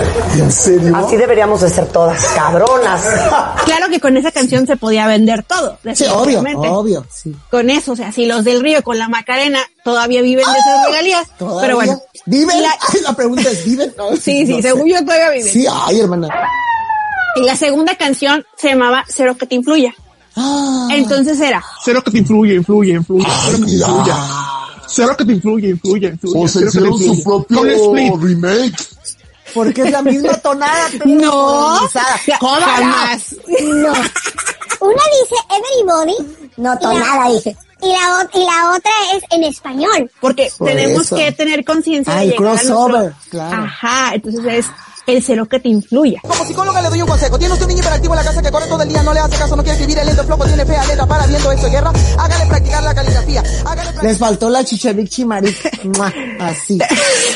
[0.44, 0.96] ¿En serio?
[0.96, 3.02] Así deberíamos de ser todas cabronas.
[3.65, 5.78] Claro que con esa canción se podía vender todo.
[5.94, 6.41] Sí, obvio,
[6.72, 7.34] obvio, sí.
[7.50, 10.86] Con eso, o sea, si los del río con la Macarena todavía viven de esas
[10.88, 11.28] regalías.
[11.38, 11.62] ¿Todavía?
[11.62, 12.02] Pero bueno.
[12.26, 12.62] ¿Viven?
[13.04, 13.94] La- pregunta es, ¿viven?
[13.98, 14.89] No, Sí, sí, no según sé.
[14.91, 15.54] yo todavía viven.
[15.54, 16.28] Sí, ay, hermana.
[17.36, 19.94] Y la segunda canción se llamaba Cero que te influya.
[20.36, 20.88] Ah.
[20.91, 23.26] Entonces era, Cero que te influye, influye, influye.
[23.46, 24.17] Cero que te influya.
[24.88, 26.39] Cero que te influye, influye, influye.
[26.44, 28.76] O se hicieron su propio remake.
[29.54, 30.88] Porque es la misma tonada.
[31.06, 31.78] No,
[32.39, 33.36] jamás.
[33.60, 33.91] No.
[34.80, 36.15] una dice everybody.
[36.58, 37.56] No, nada dije.
[37.84, 40.10] Y la, y la otra es en español.
[40.22, 41.15] Porque Por tenemos eso.
[41.15, 43.63] que tener conciencia Ah, de llegar a nuestro- crossover, claro.
[43.63, 44.65] Ajá, entonces es
[45.08, 46.20] el cero que te influya.
[46.22, 47.38] Como psicóloga le doy un consejo.
[47.38, 49.20] Tiene usted un niño hiperactivo en la casa que corre todo el día, no le
[49.20, 51.92] hace caso, no quiere escribir, el lento flojo, tiene fe, alerta, para viendo esto, guerra.
[52.18, 53.44] Hágale practicar la caligrafía.
[53.66, 55.84] Hágale Les faltó la chicharic chimaric.
[55.98, 56.80] Mua, Así.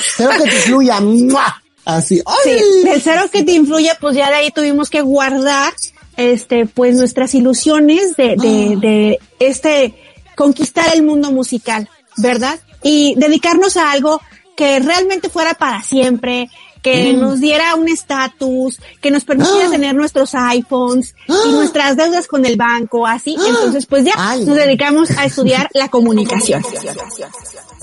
[0.07, 0.99] Espero que te fluya.
[1.01, 2.21] Mua, Así.
[2.25, 2.59] ¡Ay!
[2.59, 5.73] Sí, del cero que te influye, pues ya de ahí tuvimos que guardar,
[6.17, 9.93] este, pues nuestras ilusiones de, de, de este,
[10.35, 12.59] conquistar el mundo musical, ¿verdad?
[12.83, 14.21] Y dedicarnos a algo
[14.55, 16.49] que realmente fuera para siempre,
[16.85, 17.19] que Mm.
[17.19, 22.57] nos diera un estatus, que nos permitiera tener nuestros iPhones y nuestras deudas con el
[22.57, 23.35] banco, así.
[23.43, 26.61] Entonces, pues ya nos dedicamos a estudiar la comunicación.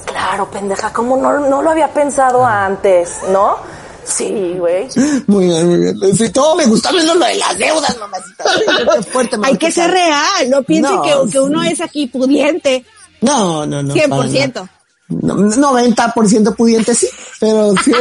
[0.06, 3.56] Claro, pendeja, ¿cómo no, no lo había pensado antes, no?
[4.04, 4.86] Sí, güey.
[5.26, 6.16] Muy bien, muy bien.
[6.16, 8.44] Sí, todo me gustó menos lo de las deudas, mamacita.
[9.12, 12.84] Fuerte, Hay que ser real, no piensen No, que, que uno es aquí pudiente.
[13.20, 13.94] No, no, no.
[13.94, 14.24] para nada.
[14.26, 14.68] 100%.
[15.20, 17.96] No, 90% pudiente sí, pero 100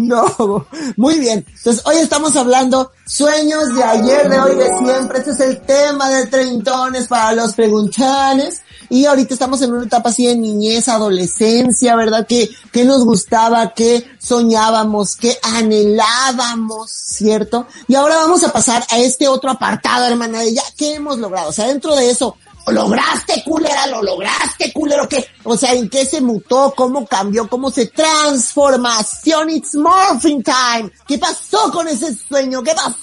[0.00, 0.66] no.
[0.96, 1.44] Muy bien.
[1.56, 5.18] Entonces, hoy estamos hablando sueños de ayer, de hoy, de siempre.
[5.18, 8.62] Este es el tema de treintones para los preguntones.
[8.90, 12.26] Y ahorita estamos en una etapa así de niñez, adolescencia, ¿verdad?
[12.26, 17.66] Que, que nos gustaba, que soñábamos, que anhelábamos, ¿cierto?
[17.86, 21.50] Y ahora vamos a pasar a este otro apartado, hermana, de ya, ¿qué hemos logrado?
[21.50, 23.86] O sea, dentro de eso, ¿Lo lograste, culera?
[23.86, 25.08] ¿Lo lograste, culero?
[25.08, 25.26] ¿Qué?
[25.44, 26.72] O sea, ¿en qué se mutó?
[26.76, 27.48] ¿Cómo cambió?
[27.48, 29.50] ¿Cómo se transformación?
[29.50, 30.92] It's morphing time.
[31.06, 32.62] ¿Qué pasó con ese sueño?
[32.62, 32.94] ¿Qué pasó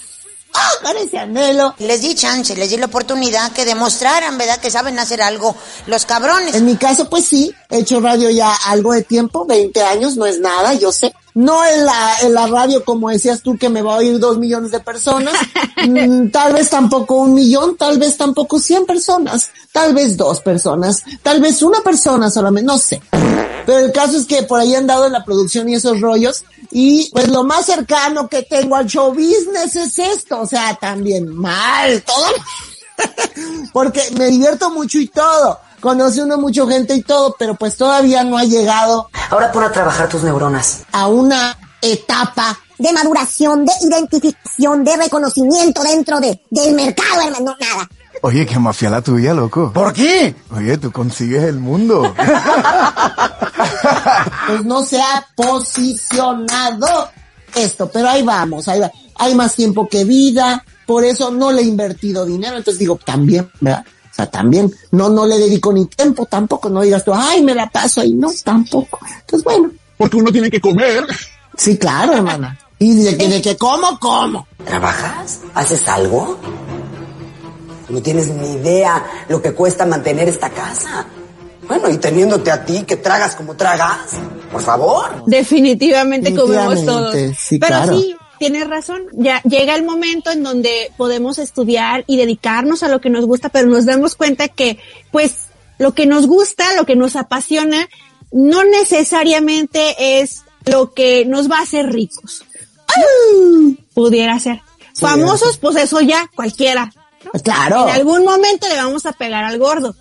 [0.98, 1.74] ese anhelo?
[1.78, 4.58] Les di chance, les di la oportunidad que demostraran, ¿verdad?
[4.58, 5.54] Que saben hacer algo
[5.86, 6.54] los cabrones.
[6.54, 10.26] En mi caso, pues sí, he hecho radio ya algo de tiempo, 20 años, no
[10.26, 11.14] es nada, yo sé.
[11.34, 14.38] No en la, en la radio, como decías tú, que me va a oír dos
[14.38, 15.34] millones de personas.
[15.78, 21.04] Mm, tal vez tampoco un millón, tal vez tampoco 100 personas, tal vez dos personas,
[21.22, 23.00] tal vez una persona solamente, no sé.
[23.64, 26.42] Pero el caso es que por ahí han dado en la producción y esos rollos.
[26.70, 30.40] Y pues lo más cercano que tengo al show business es esto.
[30.40, 32.26] O sea, también mal, todo.
[33.72, 35.60] Porque me divierto mucho y todo.
[35.80, 39.72] Conoce uno mucha gente y todo, pero pues todavía no ha llegado Ahora pon a
[39.72, 40.80] trabajar tus neuronas.
[40.92, 47.44] a una etapa De maduración, de identificación, de reconocimiento dentro de, del mercado, hermano.
[47.44, 47.88] No, nada.
[48.22, 49.72] Oye, qué mafia la tuya, loco.
[49.72, 50.34] ¿Por qué?
[50.50, 52.14] Oye, tú consigues el mundo.
[54.46, 57.10] pues no se ha posicionado
[57.54, 58.90] esto, pero ahí vamos, ahí va.
[59.16, 63.50] Hay más tiempo que vida, por eso no le he invertido dinero, entonces digo, también,
[63.60, 63.84] ¿verdad?
[64.18, 67.54] O sea, también, no, no le dedico ni tiempo tampoco, no digas tú, ay, me
[67.54, 68.98] la paso ahí, no, tampoco.
[69.20, 69.70] Entonces, bueno.
[69.96, 71.06] Porque uno tiene que comer.
[71.56, 72.58] Sí, claro, hermana.
[72.80, 74.48] Y de que, de que como, como.
[74.64, 75.40] ¿Trabajas?
[75.54, 76.36] ¿Haces algo?
[77.88, 81.06] No tienes ni idea lo que cuesta mantener esta casa.
[81.68, 84.14] Bueno, y teniéndote a ti que tragas como tragas,
[84.50, 85.22] por favor.
[85.26, 87.36] Definitivamente comemos Definitivamente, todos.
[87.38, 87.98] sí, Pero claro.
[88.00, 89.02] sí, tienes razón.
[89.12, 93.48] Ya llega el momento en donde podemos estudiar y dedicarnos a lo que nos gusta,
[93.48, 94.78] pero nos damos cuenta que,
[95.10, 95.46] pues,
[95.78, 97.88] lo que nos gusta, lo que nos apasiona,
[98.32, 102.44] no necesariamente es lo que nos va a hacer ricos.
[103.94, 104.60] Pudiera ser.
[104.94, 106.92] Famosos, pues eso ya, cualquiera.
[107.44, 107.88] Claro.
[107.88, 109.94] En algún momento le vamos a pegar al gordo.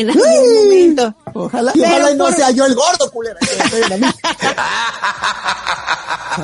[0.00, 1.14] En algún momento.
[1.34, 3.38] Ojalá, y Pero ojalá y no por- sea yo el gordo, culera.
[3.40, 4.06] que me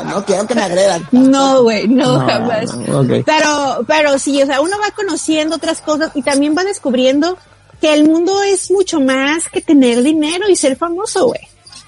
[0.04, 1.06] no quiero que me agredan.
[1.10, 2.74] No, güey, no, No, jamás.
[2.76, 3.04] no.
[3.24, 7.36] Pero, pero sí, o sea, uno va conociendo otras cosas y también va descubriendo
[7.80, 11.40] que el mundo es mucho más que tener dinero y ser famoso, güey.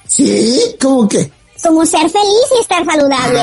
[0.06, 0.76] ¿Sí?
[0.80, 1.30] ¿Cómo que?
[1.62, 3.40] Como ser feliz y estar saludable.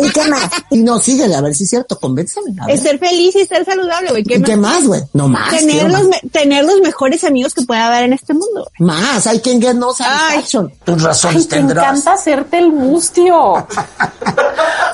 [0.06, 0.50] ¿Y qué más?
[0.70, 2.54] Y no, síguele, a ver si es cierto, convénzame.
[2.68, 4.24] Es ser feliz y ser saludable, güey.
[4.24, 4.48] ¿Qué ¿Y más?
[4.50, 5.02] qué más, güey?
[5.12, 5.50] No más.
[5.50, 6.02] Tener los, más.
[6.04, 8.70] me- tener los mejores amigos que pueda haber en este mundo.
[8.78, 10.72] Más, hay quien no satisfaction.
[10.84, 13.66] Tus razones Te encanta hacerte el mustio.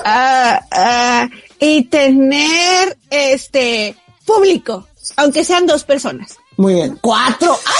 [0.09, 1.27] Ah, ah,
[1.59, 6.37] y tener, este, público, aunque sean dos personas.
[6.55, 6.97] Muy bien.
[7.01, 7.59] ¡Cuatro!
[7.65, 7.71] ¡Ah!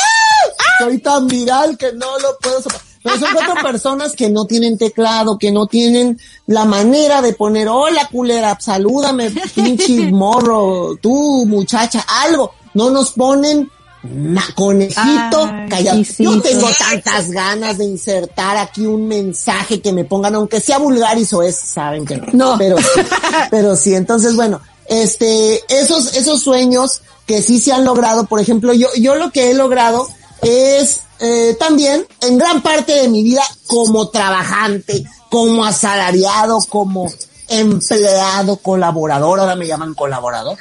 [0.80, 2.87] Soy tan viral que no lo puedo soportar.
[3.04, 7.68] Pero son cuatro personas que no tienen teclado, que no tienen la manera de poner,
[7.68, 12.52] hola culera, salúdame, pinche morro, tú muchacha, algo.
[12.74, 13.70] No nos ponen
[14.04, 16.04] na- conejito callado.
[16.04, 20.78] sí, Yo tengo tantas ganas de insertar aquí un mensaje que me pongan, aunque sea
[20.78, 22.28] vulgar y es, saben que no.
[22.34, 22.58] No.
[22.58, 23.02] Pero sí,
[23.52, 28.74] pero sí, entonces bueno, este, esos, esos sueños que sí se han logrado, por ejemplo,
[28.74, 30.08] yo, yo lo que he logrado
[30.42, 37.12] es eh, también en gran parte de mi vida como trabajante, como asalariado, como
[37.50, 40.58] empleado, colaborador, ahora me llaman colaborador.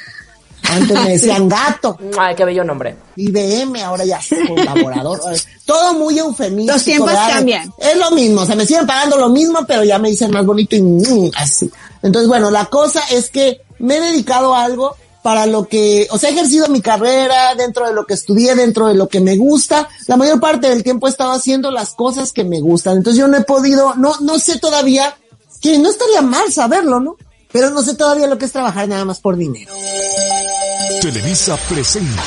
[0.69, 1.97] Antes me decían gato.
[2.17, 2.97] Ay, qué bello nombre.
[3.15, 5.19] IBM, ahora ya es colaborador.
[5.65, 6.73] Todo muy eufemístico.
[6.73, 7.29] Los tiempos ¿verdad?
[7.33, 7.73] cambian.
[7.77, 10.45] Es lo mismo, o sea, me siguen pagando lo mismo, pero ya me dicen más
[10.45, 11.69] bonito y mm, así.
[12.01, 16.17] Entonces, bueno, la cosa es que me he dedicado a algo para lo que, o
[16.17, 19.35] sea, he ejercido mi carrera dentro de lo que estudié, dentro de lo que me
[19.35, 19.89] gusta.
[20.07, 22.97] La mayor parte del tiempo he estado haciendo las cosas que me gustan.
[22.97, 25.15] Entonces yo no he podido, no, no sé todavía,
[25.61, 27.17] que no estaría mal saberlo, ¿no?
[27.51, 29.73] Pero no sé todavía lo que es trabajar nada más por dinero.
[31.01, 32.21] Televisa presenta.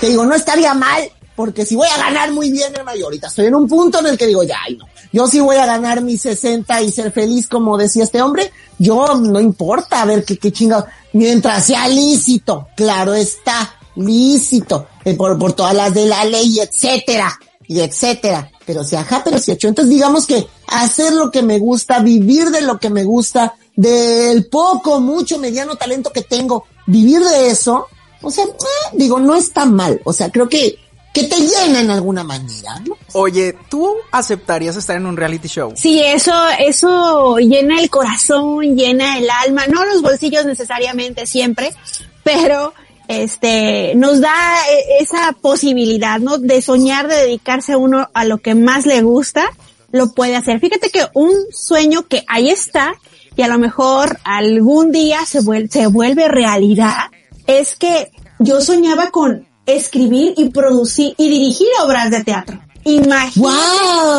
[0.00, 3.46] Te digo, no estaría mal, porque si voy a ganar muy bien, hermano, ahorita estoy
[3.46, 4.86] en un punto en el que digo, ya, ay, no.
[5.12, 8.52] Yo sí voy a ganar mis 60 y ser feliz, como decía este hombre.
[8.78, 10.86] Yo no importa, a ver qué, qué chingado.
[11.12, 17.38] Mientras sea lícito, claro está, lícito, eh, por, por todas las de la ley, etcétera,
[17.66, 18.50] y etcétera.
[18.66, 19.68] Pero si ajá, pero si hecho.
[19.68, 24.46] Entonces digamos que hacer lo que me gusta, vivir de lo que me gusta, del
[24.46, 27.86] poco, mucho, mediano talento que tengo, vivir de eso,
[28.22, 28.48] o sea, eh,
[28.92, 30.00] digo, no está mal.
[30.04, 30.76] O sea, creo que,
[31.12, 32.96] que te llena en alguna manera, ¿no?
[33.12, 35.72] Oye, ¿tú aceptarías estar en un reality show?
[35.74, 41.74] Sí, eso, eso llena el corazón, llena el alma, no los bolsillos necesariamente siempre,
[42.22, 42.74] pero
[43.08, 44.34] este, nos da
[44.70, 46.38] eh, esa posibilidad, ¿no?
[46.38, 49.50] De soñar, de dedicarse uno a lo que más le gusta,
[49.90, 50.60] lo puede hacer.
[50.60, 52.94] Fíjate que un sueño que ahí está
[53.34, 57.10] y a lo mejor algún día se vuelve, se vuelve realidad
[57.48, 62.58] es que yo soñaba con escribir y producir y dirigir obras de teatro.
[62.84, 63.48] Imagínate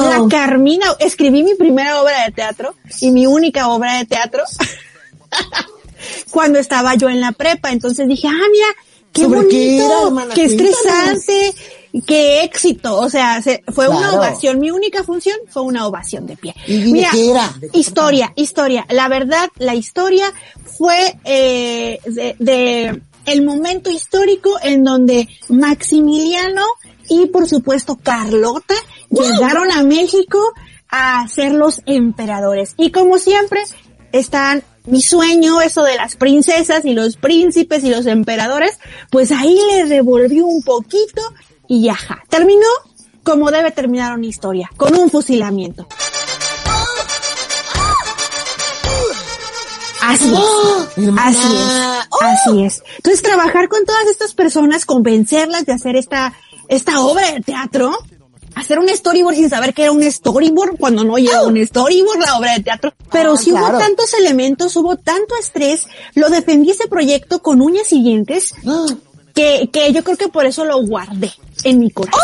[0.10, 4.44] la Carmina, escribí mi primera obra de teatro y mi única obra de teatro
[6.32, 7.72] cuando estaba yo en la prepa.
[7.72, 8.68] Entonces dije, ah, mira,
[9.12, 11.56] qué ¿Sobre bonito, qué era, estresante,
[12.06, 13.00] qué éxito.
[13.00, 14.60] O sea, se- fue una ovación.
[14.60, 16.54] Mi única función fue una ovación de pie.
[16.68, 17.12] ¿Y de Mira,
[17.74, 18.86] historia, historia.
[18.90, 20.32] La verdad, la historia
[20.78, 23.02] fue eh, de, de
[23.32, 26.64] el momento histórico en donde Maximiliano
[27.10, 28.76] y por supuesto Carlota
[29.10, 30.40] llegaron a México
[30.90, 32.74] a ser los emperadores.
[32.78, 33.62] Y como siempre,
[34.12, 38.80] están mi sueño, eso de las princesas y los príncipes y los emperadores,
[39.12, 41.22] pues ahí le revolvió un poquito
[41.68, 42.24] y ajá.
[42.30, 42.68] Terminó
[43.24, 45.88] como debe terminar una historia, con un fusilamiento.
[50.10, 50.34] Así es.
[50.34, 50.88] ¡Oh!
[50.98, 51.28] Hermana.
[51.28, 52.22] Así es.
[52.22, 52.84] Así es.
[52.98, 56.34] Entonces trabajar con todas estas personas, convencerlas de hacer esta,
[56.68, 57.98] esta obra de teatro,
[58.56, 62.38] hacer un storyboard sin saber que era un storyboard cuando no lleva un storyboard la
[62.38, 62.94] obra de teatro.
[63.12, 63.68] Pero Ah, si claro.
[63.70, 68.54] hubo tantos elementos, hubo tanto estrés, lo defendí ese proyecto con uñas y dientes,
[69.34, 71.32] que, que yo creo que por eso lo guardé
[71.64, 72.20] en mi corazón.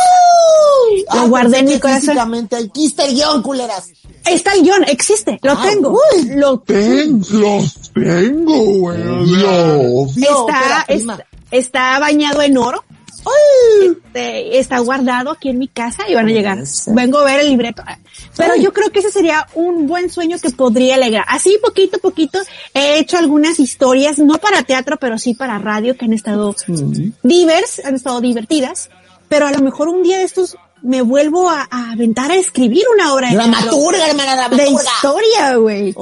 [1.13, 2.17] Lo Ah, guardé en mi corazón.
[2.19, 3.89] Aquí está el guion, culeras.
[4.25, 5.91] Está el guion, existe, lo Ah, tengo.
[6.13, 6.29] uy.
[6.35, 8.97] Lo Ten- los tengo, güey.
[8.97, 12.83] No, está, espera, está, está bañado en oro.
[13.83, 16.59] Este, está guardado aquí en mi casa y van a llegar.
[16.87, 17.83] Vengo a ver el libreto.
[18.37, 21.25] Pero yo creo que ese sería un buen sueño que podría alegrar.
[21.27, 22.39] Así poquito a poquito
[22.73, 26.55] he hecho algunas historias, no para teatro, pero sí para radio que han estado
[27.23, 28.89] divers, han estado divertidas.
[29.27, 32.83] Pero a lo mejor un día de estos me vuelvo a, a aventar a escribir
[32.93, 33.35] una obra de.
[33.35, 34.81] Dramaturga, hermana, De dramaturga.
[34.95, 35.93] historia, güey.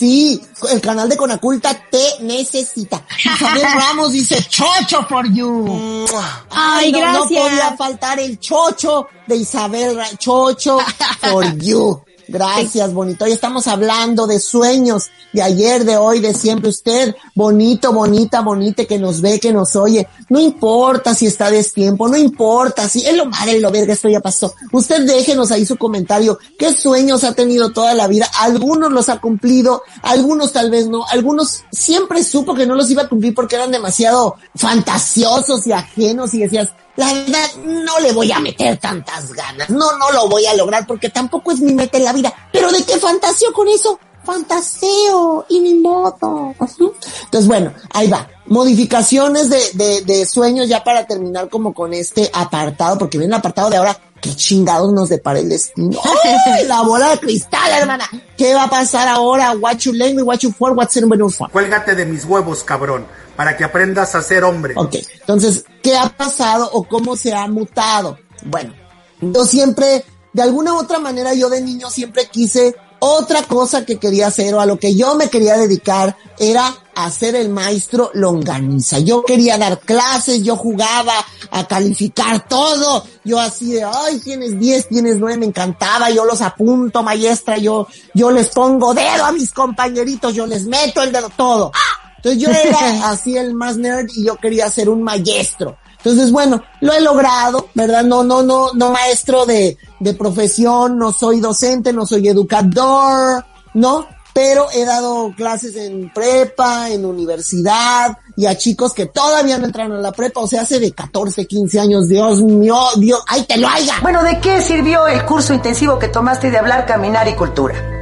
[0.00, 0.40] Sí,
[0.72, 3.04] el canal de Conaculta te necesita.
[3.22, 6.06] Isabel Ramos dice, chocho for you.
[6.48, 7.42] Ay, no, no gracias.
[7.42, 10.78] podía faltar el chocho de Isabel Ra chocho
[11.20, 12.02] for you.
[12.30, 13.24] Gracias, bonito.
[13.24, 16.68] Hoy estamos hablando de sueños, de ayer, de hoy, de siempre.
[16.68, 20.06] Usted, bonito, bonita, bonita, que nos ve, que nos oye.
[20.28, 24.20] No importa si está destiempo, no importa si es lo madre, lo verga, esto ya
[24.20, 24.54] pasó.
[24.70, 26.38] Usted déjenos ahí su comentario.
[26.56, 28.28] ¿Qué sueños ha tenido toda la vida?
[28.38, 31.04] Algunos los ha cumplido, algunos tal vez no.
[31.08, 36.32] Algunos siempre supo que no los iba a cumplir porque eran demasiado fantasiosos y ajenos
[36.34, 36.68] y decías,
[37.00, 39.70] la verdad, no le voy a meter tantas ganas.
[39.70, 42.32] No, no lo voy a lograr porque tampoco es mi meta en la vida.
[42.52, 43.98] Pero ¿de qué fantaseo con eso?
[44.22, 45.82] Fantaseo y mi.
[45.82, 46.94] Ujú.
[47.24, 48.28] Entonces, bueno, ahí va.
[48.46, 53.38] Modificaciones de, de, de sueños ya para terminar como con este apartado, porque viene el
[53.38, 53.98] apartado de ahora.
[54.20, 55.98] ¿Qué chingados nos depara el destino?
[56.24, 58.08] ¡Ay, la bola de cristal, hermana!
[58.36, 59.52] ¿Qué va a pasar ahora?
[59.52, 61.50] What you language, what you for, what's in for?
[61.50, 63.06] Cuélgate de mis huevos, cabrón,
[63.36, 64.74] para que aprendas a ser hombre.
[64.76, 68.18] Ok, entonces, ¿qué ha pasado o cómo se ha mutado?
[68.44, 68.74] Bueno,
[69.20, 73.98] yo siempre, de alguna u otra manera, yo de niño siempre quise otra cosa que
[73.98, 78.10] quería hacer o a lo que yo me quería dedicar era a ser el maestro
[78.14, 78.98] longaniza.
[78.98, 81.14] Yo quería dar clases, yo jugaba
[81.50, 83.04] a calificar todo.
[83.24, 86.10] Yo así de, ay, tienes 10, tienes 9, me encantaba.
[86.10, 91.02] Yo los apunto, maestra, yo, yo les pongo dedo a mis compañeritos, yo les meto
[91.02, 91.72] el dedo, todo.
[92.16, 95.78] Entonces yo era así el más nerd y yo quería ser un maestro.
[96.02, 98.04] Entonces, bueno, lo he logrado, ¿verdad?
[98.04, 104.06] No, no, no, no maestro de, de profesión, no soy docente, no soy educador, ¿no?
[104.32, 109.98] Pero he dado clases en prepa, en universidad, y a chicos que todavía no entraron
[109.98, 113.58] a la prepa, o sea, hace de 14, 15 años, Dios mío, Dios, ¡ay, te
[113.58, 113.96] lo haya!
[114.00, 117.99] Bueno, ¿de qué sirvió el curso intensivo que tomaste de hablar, caminar y cultura?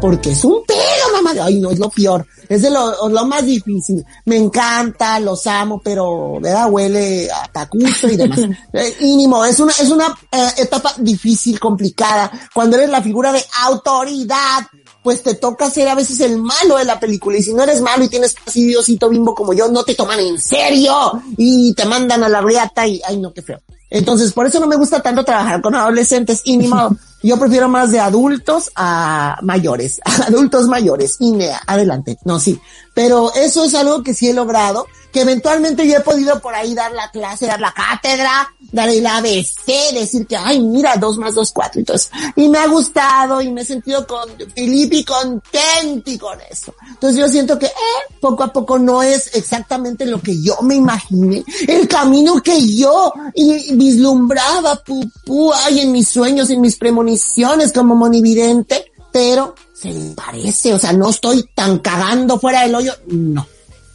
[0.00, 1.32] Porque es un pedo, mamá.
[1.42, 2.26] Ay, no, es lo peor.
[2.48, 4.04] Es de lo, lo más difícil.
[4.24, 6.70] Me encanta, los amo, pero, ¿verdad?
[6.70, 8.38] Huele a tacucho y demás.
[8.72, 12.30] eh, mínimo, es una, es una eh, etapa difícil, complicada.
[12.54, 14.66] Cuando eres la figura de autoridad,
[15.02, 17.36] pues te toca ser a veces el malo de la película.
[17.36, 20.20] Y si no eres malo y tienes así diosito bimbo como yo, no te toman
[20.20, 21.20] en serio.
[21.36, 23.60] Y te mandan a la riata y, ay no, qué feo.
[23.90, 26.96] Entonces, por eso no me gusta tanto trabajar con adolescentes y ni modo.
[27.22, 31.16] Yo prefiero más de adultos a mayores, adultos mayores.
[31.18, 32.18] Inea, adelante.
[32.24, 32.58] No, sí.
[32.94, 36.74] Pero eso es algo que sí he logrado, que eventualmente yo he podido por ahí
[36.74, 41.34] dar la clase, dar la cátedra, dar el ABC, decir que, ay, mira, dos más
[41.34, 46.38] dos, cuatro, entonces, y me ha gustado y me he sentido con Filipe contenti con
[46.48, 46.74] eso.
[46.88, 50.76] Entonces yo siento que, eh, poco a poco no es exactamente lo que yo me
[50.76, 57.72] imaginé, el camino que yo y vislumbraba, pupú, ay, en mis sueños, en mis premoniciones
[57.72, 63.46] como monividente, pero se parece, o sea, no estoy tan cagando fuera del hoyo, no,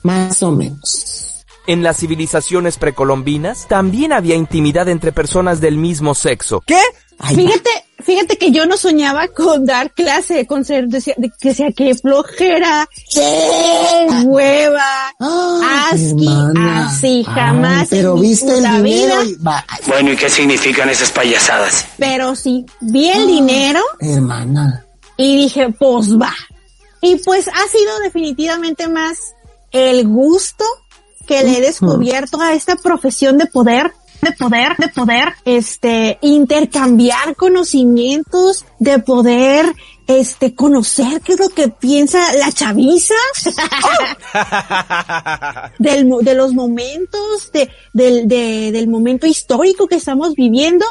[0.05, 1.45] más o menos.
[1.67, 6.61] En las civilizaciones precolombinas también había intimidad entre personas del mismo sexo.
[6.65, 6.79] ¿Qué?
[7.33, 7.69] fíjate,
[8.03, 11.95] fíjate que yo no soñaba con dar clase, con ser, decía, de, que sea que
[11.95, 15.13] flojera, qué hueva,
[15.89, 17.83] así, así, jamás.
[17.83, 19.23] Ay, pero viste el dinero vida.
[19.23, 21.85] y va, Bueno, ¿y qué significan esas payasadas?
[21.97, 24.85] Pero sí, vi el dinero hermana.
[25.17, 26.33] y dije, pues va.
[27.01, 29.17] Y pues ha sido definitivamente más
[29.75, 30.63] el gusto
[31.27, 37.35] que le he descubierto a esta profesión de poder, de poder, de poder, este, intercambiar
[37.35, 39.73] conocimientos, de poder,
[40.07, 43.15] este, conocer qué es lo que piensa la chaviza
[45.79, 50.85] del, de los momentos, de, del, de- del momento histórico que estamos viviendo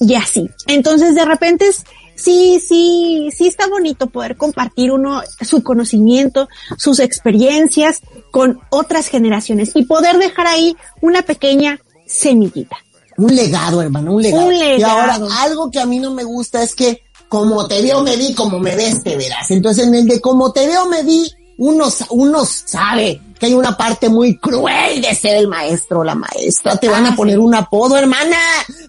[0.00, 0.48] y así.
[0.66, 1.84] Entonces de repente es,
[2.14, 8.00] sí, sí, sí está bonito poder compartir uno su conocimiento, sus experiencias
[8.30, 12.76] con otras generaciones y poder dejar ahí una pequeña semillita.
[13.16, 14.46] Un legado, hermano, un legado.
[14.46, 14.78] Un legado.
[14.78, 18.16] Y ahora, algo que a mí no me gusta es que como te veo me
[18.16, 19.50] vi, como me ves te verás.
[19.50, 23.76] Entonces, en el de como te veo me vi, uno, uno sabe que hay una
[23.76, 26.76] parte muy cruel de ser el maestro o la maestra.
[26.76, 28.36] Te van a poner un apodo, hermana.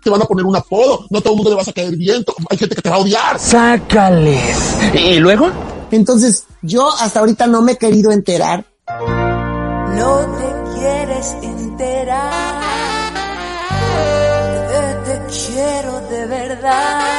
[0.03, 1.05] Te van a poner un apodo.
[1.09, 2.23] No a todo el mundo le vas a caer bien.
[2.23, 3.39] to- Hay gente que te va a odiar.
[3.39, 4.57] Sácales.
[4.93, 5.49] ¿Y luego?
[5.91, 8.65] Entonces, yo hasta ahorita no me he querido enterar.
[8.87, 12.65] No te quieres enterar
[15.05, 17.14] te quiero de verdad.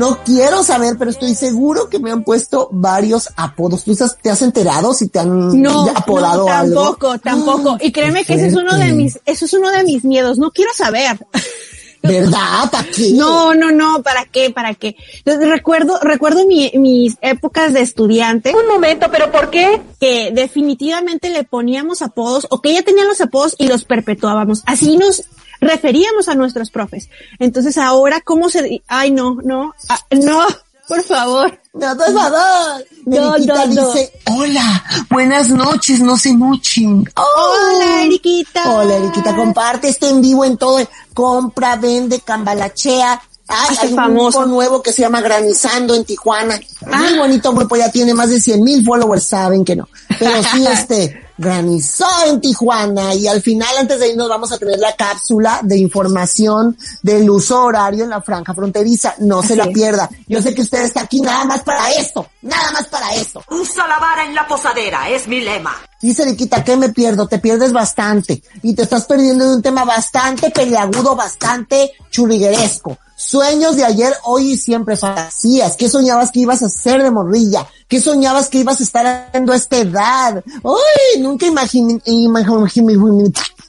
[0.00, 3.84] No quiero saber, pero estoy seguro que me han puesto varios apodos.
[3.84, 6.82] ¿Tú estás- te has enterado si te han No, apodado no, algo?
[6.96, 7.76] tampoco, tampoco.
[7.80, 10.38] Y créeme que ese es uno de mis, eso es uno de mis miedos.
[10.38, 11.18] No quiero saber.
[12.02, 12.70] ¿Verdad?
[12.72, 13.10] ¿Para qué?
[13.12, 14.48] No, no, no, ¿para qué?
[14.48, 14.96] ¿Para qué?
[15.18, 18.54] Entonces, recuerdo, recuerdo mi- mis épocas de estudiante.
[18.56, 19.82] Un momento, ¿pero por qué?
[20.00, 24.62] Que definitivamente le poníamos apodos, o que ya tenían los apodos y los perpetuábamos.
[24.64, 25.24] Así nos
[25.60, 27.08] referíamos a nuestros profes.
[27.38, 30.46] Entonces ahora, ¿cómo se, ay, no, no, ah, no,
[30.90, 31.60] por favor.
[31.72, 32.84] No, por favor.
[33.06, 33.92] No, Eriquita no, no.
[33.92, 37.04] dice, hola, buenas noches, no se mochen.
[37.14, 38.74] Hola, Eriquita.
[38.74, 40.80] Hola, Eriquita, comparte este en vivo en todo.
[41.14, 43.22] Compra, vende, cambalachea.
[43.46, 44.40] Ay, hay un famoso.
[44.40, 46.58] grupo nuevo que se llama Granizando en Tijuana.
[46.86, 49.88] Muy bonito grupo, ya tiene más de 100 mil followers, saben que no.
[50.18, 54.78] Pero sí, este, granizó en Tijuana y al final, antes de irnos, vamos a tener
[54.78, 59.14] la cápsula de información del uso horario en la franja fronteriza.
[59.20, 59.70] No se la es.
[59.70, 60.10] pierda.
[60.28, 63.42] Yo sé que usted está aquí nada más para esto, nada más para esto.
[63.48, 65.74] Usa la vara en la posadera, es mi lema.
[66.02, 67.26] Dice Riquita, ¿qué me pierdo?
[67.26, 68.42] Te pierdes bastante.
[68.62, 72.98] Y te estás perdiendo de un tema bastante peleagudo, bastante churrigueresco.
[73.20, 75.76] Sueños de ayer, hoy y siempre, fantasías.
[75.76, 77.66] ¿Qué soñabas que ibas a hacer de morrilla?
[77.86, 80.42] ¿Qué soñabas que ibas a estar haciendo a esta edad?
[80.62, 81.20] ¡Uy!
[81.20, 82.94] Nunca imaginé, imaginé,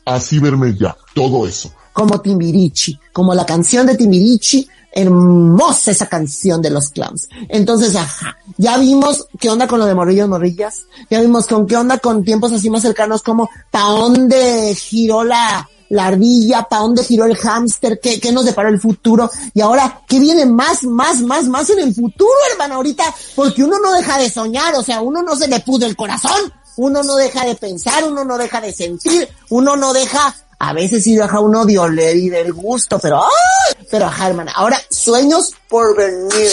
[0.06, 0.96] Así verme ya.
[1.14, 1.70] Todo eso.
[1.92, 7.28] como Timbirichi, como la canción de Timbirichi, hermosa esa canción de los clowns.
[7.50, 11.76] Entonces, ajá, ya vimos qué onda con lo de morrillos, morrillas, ya vimos con qué
[11.76, 17.04] onda con tiempos así más cercanos como pa' dónde giró la, la ardilla, pa' dónde
[17.04, 21.22] giró el hámster, qué, qué nos deparó el futuro, y ahora, ¿qué viene más, más,
[21.22, 23.04] más, más en el futuro, hermano, ahorita?
[23.36, 26.54] Porque uno no deja de soñar, o sea, uno no se le pudo el corazón,
[26.78, 31.04] uno no deja de pensar, uno no deja de sentir, uno no deja, a veces
[31.04, 33.86] sí deja uno de oler y del gusto, pero, ¡ay!
[33.90, 34.54] pero ajá, hermana.
[34.56, 36.52] Ahora, sueños por venir.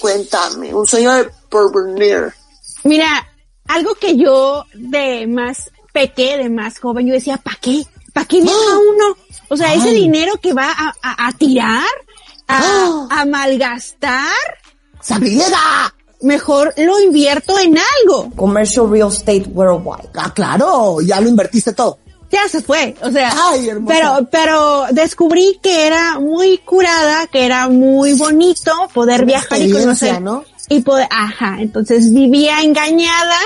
[0.00, 2.32] Cuéntame, un sueño de por venir.
[2.84, 3.28] Mira,
[3.68, 7.84] algo que yo de más pequé, de más joven, yo decía, ¿para qué?
[8.12, 9.16] ¿Para qué viaja uno?
[9.48, 9.94] O sea, ese Ay.
[10.02, 11.84] dinero que va a, a- a tirar,
[12.48, 13.08] a, Ah.
[13.10, 14.34] a malgastar,
[15.00, 15.94] ¡Sabrilega!
[16.22, 18.30] mejor lo invierto en algo.
[18.36, 20.10] Commercial Real Estate Worldwide.
[20.16, 21.98] Ah, claro, ya lo invertiste todo.
[22.30, 27.68] Ya se fue, o sea, Ay, pero, pero descubrí que era muy curada, que era
[27.68, 30.20] muy bonito poder viajar y conocer.
[30.22, 30.44] ¿no?
[30.68, 33.36] Y poder, ajá, entonces vivía engañada,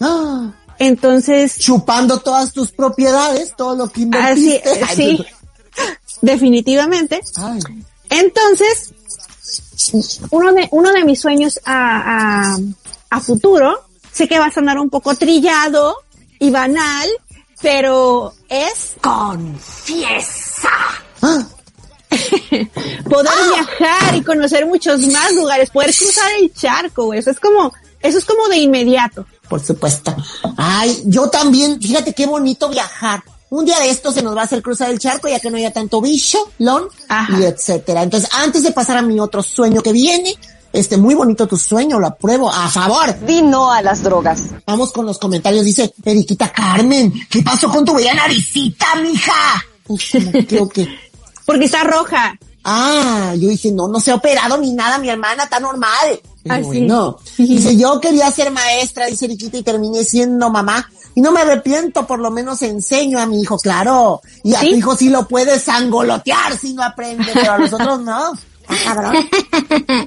[0.00, 4.84] Ah, entonces, chupando todas tus propiedades, todo lo que así, invertiste.
[4.88, 5.26] Ay, sí,
[6.20, 7.20] definitivamente.
[7.36, 7.60] Ay.
[8.10, 8.92] Entonces,
[10.30, 12.58] uno de, uno de mis sueños a, a,
[13.10, 15.96] a futuro, sé que va a sonar un poco trillado
[16.38, 17.08] y banal,
[17.60, 20.70] pero es confiesa.
[21.26, 21.42] Ah,
[23.08, 27.14] poder viajar y conocer muchos más lugares, poder cruzar el charco.
[27.14, 29.26] Eso es como, eso es como de inmediato.
[29.48, 30.14] Por supuesto.
[30.56, 33.22] Ay, yo también, fíjate qué bonito viajar.
[33.50, 35.56] Un día de esto se nos va a hacer cruzar el charco ya que no
[35.56, 37.38] haya tanto bicho, lon, Ajá.
[37.38, 38.02] y etcétera.
[38.02, 40.34] Entonces, antes de pasar a mi otro sueño que viene,
[40.72, 43.14] este, muy bonito tu sueño, lo apruebo, a favor.
[43.24, 44.40] Di no a las drogas.
[44.66, 49.64] Vamos con los comentarios, dice Eriquita Carmen, ¿qué pasó con tu bella naricita, mija?
[49.86, 50.02] Uf,
[50.48, 50.88] creo que,
[51.46, 52.36] Porque está roja.
[52.64, 56.20] ah, yo dije, no, no se ha operado ni nada, mi hermana, está normal.
[56.48, 56.62] Ah, sí.
[56.64, 60.88] bueno, dice, yo quería ser maestra, dice Eriquita, y terminé siendo mamá.
[61.16, 64.20] Y no me arrepiento, por lo menos enseño a mi hijo, claro.
[64.42, 64.70] Y a ¿Sí?
[64.70, 68.32] tu hijo sí lo puedes angolotear si no aprende, pero a los otros no.
[68.66, 69.14] Ah, cabrón.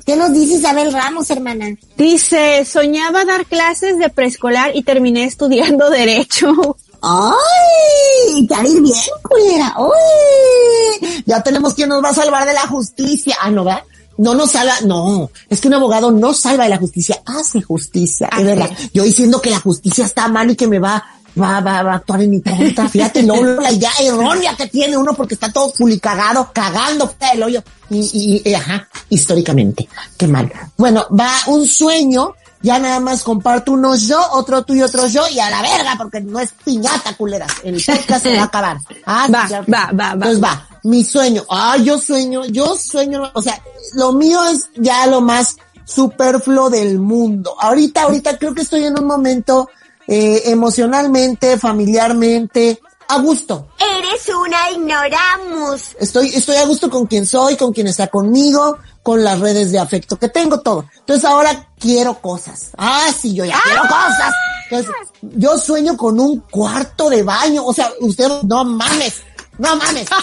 [0.04, 1.68] ¿Qué nos dice Isabel Ramos, hermana?
[1.96, 6.76] Dice, soñaba dar clases de preescolar y terminé estudiando derecho.
[7.04, 8.48] ¡Ay!
[8.48, 9.76] Te va a ir bien, culera.
[9.78, 11.24] ¡Ay!
[11.28, 13.36] Ya tenemos quien nos va a salvar de la justicia.
[13.40, 13.84] Ah, ¿no va?
[14.18, 18.30] No nos salva, no, es que un abogado no salva de la justicia, hace justicia,
[18.38, 18.70] es verdad.
[18.94, 21.04] Yo diciendo que la justicia está mal y que me va,
[21.40, 24.98] va, va, va a actuar en mi contra, fíjate, luego la idea errónea que tiene
[24.98, 27.64] uno porque está todo culicagado, cagando del hoyo.
[27.90, 29.88] Y, y, y, ajá, históricamente,
[30.18, 30.52] qué mal.
[30.78, 35.28] Bueno, va un sueño, ya nada más comparto uno yo, otro tú y otro yo,
[35.30, 37.52] y a la verga, porque no es piñata, culeras.
[37.64, 38.78] El podcast se va a acabar.
[39.06, 40.14] Ah, sí, Va, claro va, va, va.
[40.14, 41.46] Entonces va, mi sueño.
[41.50, 43.62] Ah, yo sueño, yo sueño, o sea,
[43.96, 47.56] lo mío es ya lo más superfluo del mundo.
[47.60, 49.70] Ahorita, ahorita creo que estoy en un momento
[50.08, 52.80] eh, emocionalmente, familiarmente,
[53.10, 53.68] a gusto.
[53.78, 55.96] Eres una ignoramus.
[56.00, 59.80] Estoy, estoy a gusto con quien soy, con quien está conmigo, con las redes de
[59.80, 60.86] afecto que tengo, todo.
[61.00, 62.70] Entonces ahora quiero cosas.
[62.78, 64.34] Ah, sí, yo ya quiero cosas.
[64.70, 67.66] Entonces, yo sueño con un cuarto de baño.
[67.66, 69.27] O sea, usted, no mames.
[69.58, 70.08] No mames.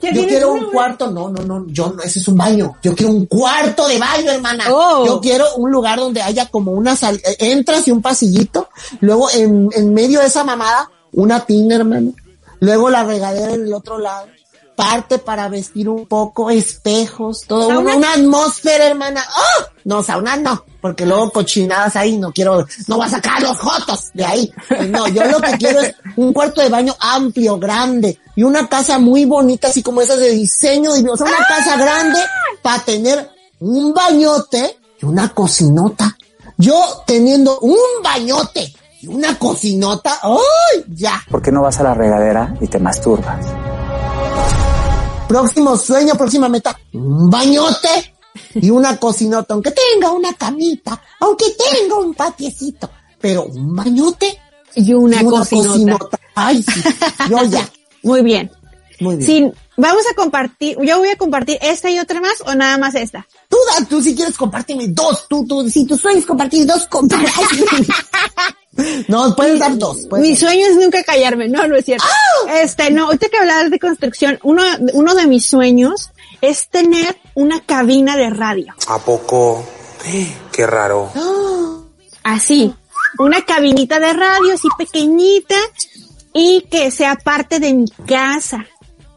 [0.00, 1.10] Sí, yo quiero un cuarto.
[1.10, 1.66] No, no, no.
[1.68, 2.76] Yo no, ese es un baño.
[2.82, 4.64] Yo quiero un cuarto de baño, hermana.
[4.70, 5.04] Oh.
[5.04, 8.68] Yo quiero un lugar donde haya como una sal, eh, entras y un pasillito.
[9.00, 12.12] Luego en, en medio de esa mamada, una tina, hermano.
[12.60, 14.28] Luego la regadera en el otro lado.
[14.76, 17.68] Parte para vestir un poco, espejos, todo.
[17.68, 19.22] Una, una atmósfera, hermana.
[19.36, 19.64] ¡Oh!
[19.84, 24.10] No, sauna no, porque luego cochinadas ahí, no quiero, no va a sacar los jotos
[24.14, 24.52] de ahí.
[24.88, 28.98] No, yo lo que quiero es un cuarto de baño amplio, grande, y una casa
[28.98, 31.12] muy bonita, así como esas de diseño divino.
[31.12, 32.18] O sea, una casa grande
[32.62, 33.28] para tener
[33.58, 36.16] un bañote y una cocinota.
[36.56, 40.86] Yo teniendo un bañote y una cocinota, ¡ay!
[40.88, 41.22] Ya.
[41.30, 43.44] ¿Por qué no vas a la regadera y te masturbas?
[45.28, 48.14] Próximo sueño, próxima meta, un bañote
[48.54, 52.88] y una cocinota, aunque tenga una camita, aunque tenga un patiecito,
[53.20, 54.40] pero un bañote
[54.76, 56.18] Y una, cocinota.
[56.34, 56.82] Ay, sí,
[57.28, 57.68] yo ya.
[58.02, 58.50] Muy bien.
[59.00, 59.54] Muy bien.
[59.76, 63.26] Vamos a compartir, yo voy a compartir esta y otra más o nada más esta.
[63.48, 67.26] Tú, da, tú si quieres compartirme dos, tú, tú, si tú sueñas compartir dos, comparte.
[69.08, 70.06] no, puedes dar dos.
[70.10, 70.40] puedes Mi dar.
[70.40, 72.04] sueño es nunca callarme, no, no es cierto.
[72.52, 76.10] Este, no, ahorita que hablabas de construcción, uno, uno de mis sueños
[76.42, 78.74] es tener una cabina de radio.
[78.86, 79.64] ¿A poco?
[80.52, 81.10] Qué raro.
[82.22, 82.74] Así,
[83.18, 85.56] una cabinita de radio así pequeñita
[86.32, 88.66] y que sea parte de mi casa.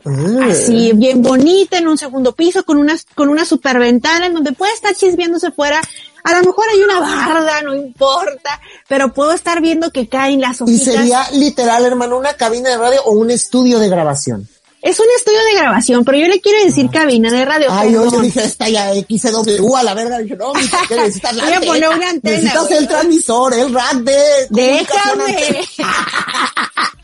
[0.06, 0.48] Ah.
[0.52, 4.52] Así, bien bonita, en un segundo piso, con una, con una super ventana en donde
[4.52, 5.82] puede estar chismeándose fuera.
[6.26, 10.60] A lo mejor hay una barda, no importa, pero puedo estar viendo que caen las
[10.62, 10.86] Y hojitas.
[10.96, 14.48] sería literal, hermano, una cabina de radio o un estudio de grabación.
[14.82, 17.68] Es un estudio de grabación, pero yo le quiero decir cabina de radio.
[17.72, 20.18] Ay, yo, dije, esta ya XW a la verga.
[20.18, 22.78] Dije, no, mija, ¿qué necesitas la Voy a poner una antena, Necesitas güey.
[22.80, 25.62] el transmisor, el rack de Déjame.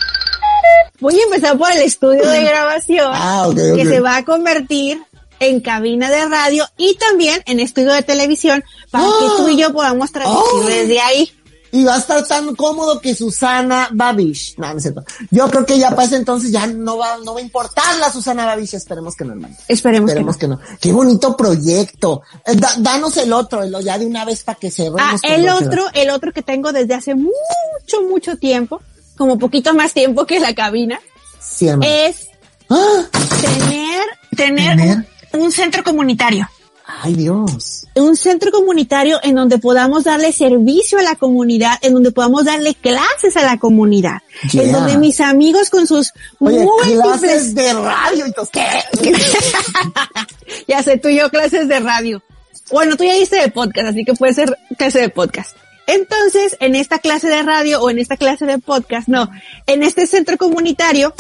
[1.00, 5.02] Voy a empezar por el estudio de grabación, Ah, ok, que se va a convertir
[5.40, 9.72] en cabina de radio y también en estudio de televisión para que tú y yo
[9.74, 10.64] podamos transmitir Oh.
[10.66, 11.32] desde ahí.
[11.72, 14.56] Y va a estar tan cómodo que Susana Babish.
[14.58, 15.04] No, no es cierto.
[15.30, 18.12] Yo creo que ya para ese entonces ya no va, no va a importar la
[18.12, 18.74] Susana Babish.
[18.74, 19.56] Esperemos que no, hermano.
[19.68, 20.58] Esperemos, Esperemos que no.
[20.60, 20.78] que no.
[20.82, 22.24] Qué bonito proyecto.
[22.44, 25.00] Eh, da- danos el otro, el- ya de una vez para que cerremos.
[25.00, 28.82] Ah, el otro, el otro que tengo desde hace mucho, mucho tiempo,
[29.20, 31.00] como poquito más tiempo que la cabina,
[31.40, 32.28] Sí, es
[32.70, 33.04] ¡Ah!
[33.42, 34.04] tener,
[34.36, 34.98] tener, Tener.
[35.34, 36.50] Un, un centro comunitario.
[37.02, 37.86] Ay, Dios.
[37.96, 42.74] Un centro comunitario en donde podamos darle servicio a la comunidad, en donde podamos darle
[42.74, 44.64] clases a la comunidad, Yeah.
[44.64, 49.12] en donde mis amigos con sus Oye, múltiples clases de radio y ¿qué?
[50.68, 52.24] ya sé, tú y yo clases de radio.
[52.72, 55.56] Bueno, tú ya diste de podcast, así que puede ser clase de podcast.
[55.90, 59.28] Entonces, en esta clase de radio o en esta clase de podcast, no,
[59.66, 61.16] en este centro comunitario,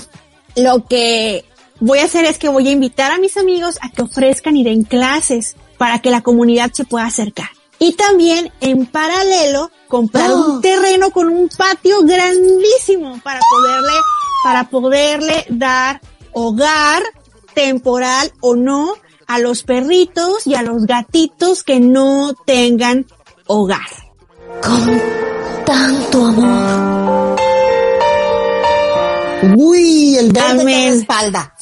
[0.55, 1.43] lo que
[1.79, 4.63] voy a hacer es que voy a invitar a mis amigos a que ofrezcan y
[4.63, 7.49] den clases para que la comunidad se pueda acercar.
[7.79, 13.97] Y también, en paralelo, comprar un terreno con un patio grandísimo para poderle,
[14.43, 15.99] para poderle dar
[16.31, 17.01] hogar
[17.55, 18.93] temporal o no
[19.25, 23.07] a los perritos y a los gatitos que no tengan
[23.47, 24.08] hogar.
[24.61, 25.01] Con
[25.65, 27.39] tanto amor.
[29.55, 31.53] Uy, el verde de la espalda.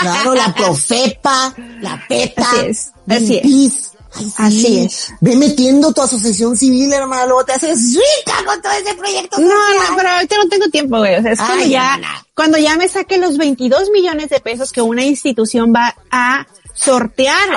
[0.00, 2.42] Claro, la profepa, la peta.
[2.50, 3.42] Así es, así es.
[3.42, 3.90] Greenpeace.
[4.12, 4.32] Ay, sí.
[4.38, 5.12] Así es.
[5.20, 9.48] Ve metiendo tu asociación civil, hermano, luego te haces rica con todo ese proyecto No,
[9.50, 9.90] social.
[9.90, 11.16] no, pero ahorita no tengo tiempo, güey.
[11.16, 12.26] O sea, es cuando Ay, ya, hermana.
[12.34, 16.46] cuando ya me saque los 22 millones de pesos que una institución va a
[16.80, 17.48] sortear.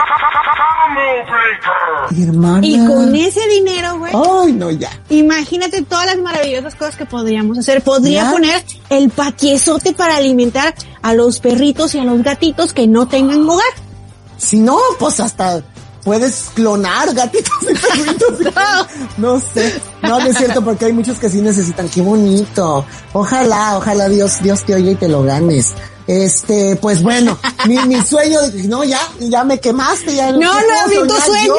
[2.12, 2.66] Hermana.
[2.66, 4.90] Y con ese dinero, güey, Ay, no, ya.
[5.10, 7.82] imagínate todas las maravillosas cosas que podríamos hacer.
[7.82, 8.32] Podría ¿Ya?
[8.32, 13.48] poner el patiezote para alimentar a los perritos y a los gatitos que no tengan
[13.48, 13.66] hogar.
[14.38, 15.64] Si no, pues hasta
[16.04, 18.54] puedes clonar gatitos y perritos.
[19.18, 19.82] no sé.
[20.02, 21.88] No, no es cierto porque hay muchos que sí necesitan.
[21.88, 22.86] Qué bonito.
[23.14, 25.74] Ojalá, ojalá Dios, Dios te oiga y te lo ganes.
[26.08, 30.32] Este, pues bueno, mi, mi sueño, no, ya, ya me quemaste, ya.
[30.32, 30.46] No, ¿qué
[30.98, 31.46] no, ni tu sueño.
[31.46, 31.54] yo?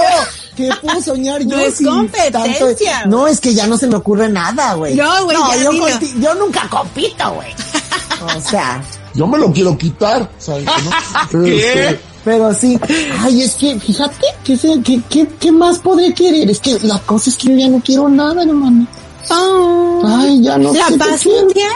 [0.57, 1.57] ¿Qué puedo soñar yo?
[1.57, 4.95] No es sin competencia, no, es que ya no se me ocurre nada, güey.
[4.95, 7.49] No, güey, ya yo, conti- yo nunca compito, güey.
[8.37, 8.83] O sea,
[9.15, 10.65] Yo me lo quiero quitar, ¿sabes?
[11.33, 11.45] ¿no?
[11.45, 12.79] Este, Pero sí,
[13.21, 16.49] ay, es que, fíjate, que sé, que, que, ¿qué más podré querer?
[16.51, 18.87] Es que la cosa es que yo ya no quiero nada, hermano.
[20.07, 21.73] Ay, ya no La sé qué paz mundial,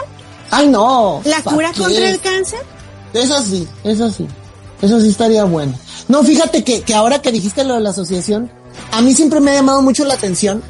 [0.51, 1.21] Ay, no.
[1.25, 1.81] la ¿pa' cura qué?
[1.83, 2.61] contra el cáncer.
[3.13, 4.27] Eso sí, eso sí.
[4.83, 5.75] Eso sí estaría bueno.
[6.09, 8.51] No, fíjate que, que ahora que dijiste lo de la asociación,
[8.93, 10.63] a mí siempre me ha llamado mucho la atención.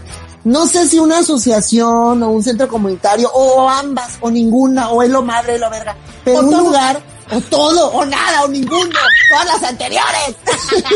[0.45, 5.11] No sé si una asociación o un centro comunitario o ambas o ninguna o es
[5.11, 6.61] lo madre y lo verga, pero O un todo.
[6.61, 8.99] lugar o todo o nada o ninguno,
[9.31, 10.37] todas las anteriores.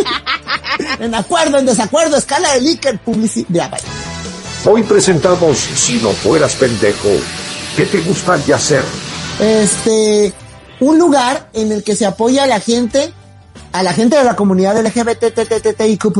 [1.00, 3.70] en acuerdo, en desacuerdo, escala de Likert, publicidad.
[4.64, 7.08] Hoy presentamos Si no fueras pendejo,
[7.76, 8.82] ¿qué te gustaría hacer?
[9.40, 10.32] este,
[10.80, 13.12] un lugar en el que se apoya a la gente,
[13.72, 16.12] a la gente de la comunidad LGBTTTIQ+,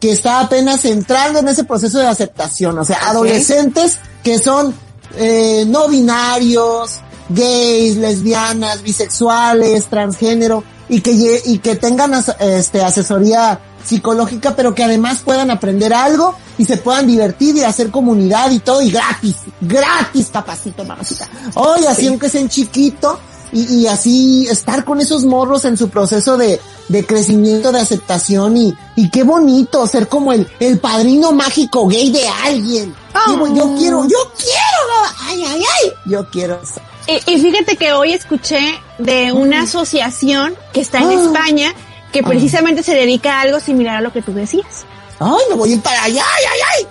[0.00, 4.74] que está apenas entrando en ese proceso de aceptación, o sea, adolescentes que son
[5.16, 13.58] eh, no binarios, gays, lesbianas, bisexuales, transgénero, y que, y que tengan as- este, asesoría
[13.86, 18.58] psicológica, pero que además puedan aprender algo y se puedan divertir y hacer comunidad y
[18.60, 21.28] todo, y gratis, gratis, papacito, mamacita.
[21.54, 23.18] Hoy, así aunque sea en chiquito,
[23.52, 28.56] y, y así estar con esos morros en su proceso de, de crecimiento, de aceptación,
[28.56, 32.94] y, y qué bonito ser como el, el padrino mágico gay de alguien.
[33.38, 36.60] Bo- Yo quiero, yo quiero, ay, ay, ay, yo quiero.
[37.06, 38.58] Y, y fíjate que hoy escuché
[38.98, 41.22] de una asociación que está en Ah.
[41.22, 41.74] España
[42.16, 44.84] que precisamente se dedica a algo similar a lo que tú decías.
[45.18, 46.86] Ay, me voy a ir para allá, ay, ay, ay.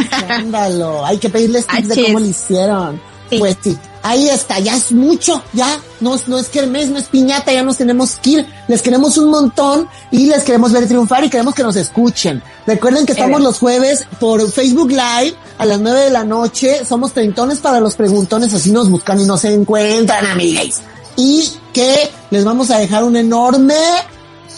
[0.00, 1.04] Escándalo.
[1.04, 3.00] Hay que pedirles tips de cómo lo hicieron.
[3.38, 7.04] Pues sí, ahí está, ya es mucho, ya, no, es- no es kermés, no es
[7.06, 11.24] piñata, ya nos tenemos que ir, les queremos un montón y les queremos ver triunfar
[11.24, 12.42] y queremos que nos escuchen.
[12.66, 17.14] Recuerden que estamos los jueves por Facebook Live a las 9 de la noche, somos
[17.14, 20.82] treintones para los preguntones, así nos buscan y nos encuentran, amigues.
[21.16, 23.76] Y que les vamos a dejar un enorme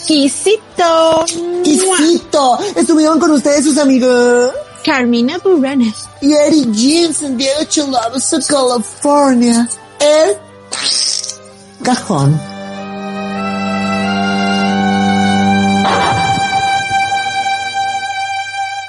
[0.07, 1.25] Quisito.
[1.63, 2.59] quisito.
[2.77, 4.53] Estuvieron con ustedes sus amigos.
[4.85, 5.93] Carmina Burana.
[6.21, 9.69] y Eddie Jensen de Ocho Lobos, California.
[9.99, 10.37] El
[11.83, 12.39] cajón.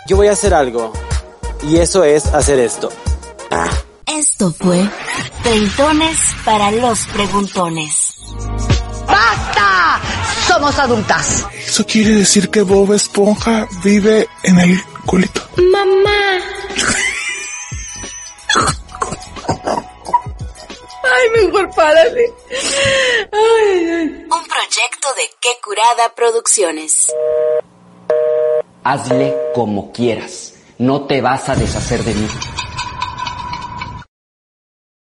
[0.08, 0.94] Yo voy a hacer algo.
[1.64, 2.90] Y eso es hacer esto.
[4.06, 4.88] Esto fue
[5.44, 8.16] Treintones para los Preguntones.
[9.08, 9.65] ¡Basta!
[10.56, 11.46] Somos adultas.
[11.54, 15.42] Eso quiere decir que Bob Esponja vive en el culito.
[15.58, 16.40] Mamá.
[21.04, 22.34] Ay, mejor párale.
[23.34, 24.26] Ay, ay.
[24.32, 27.12] Un proyecto de Qué Curada Producciones.
[28.86, 30.54] Hazle como quieras.
[30.78, 32.28] No te vas a deshacer de mí.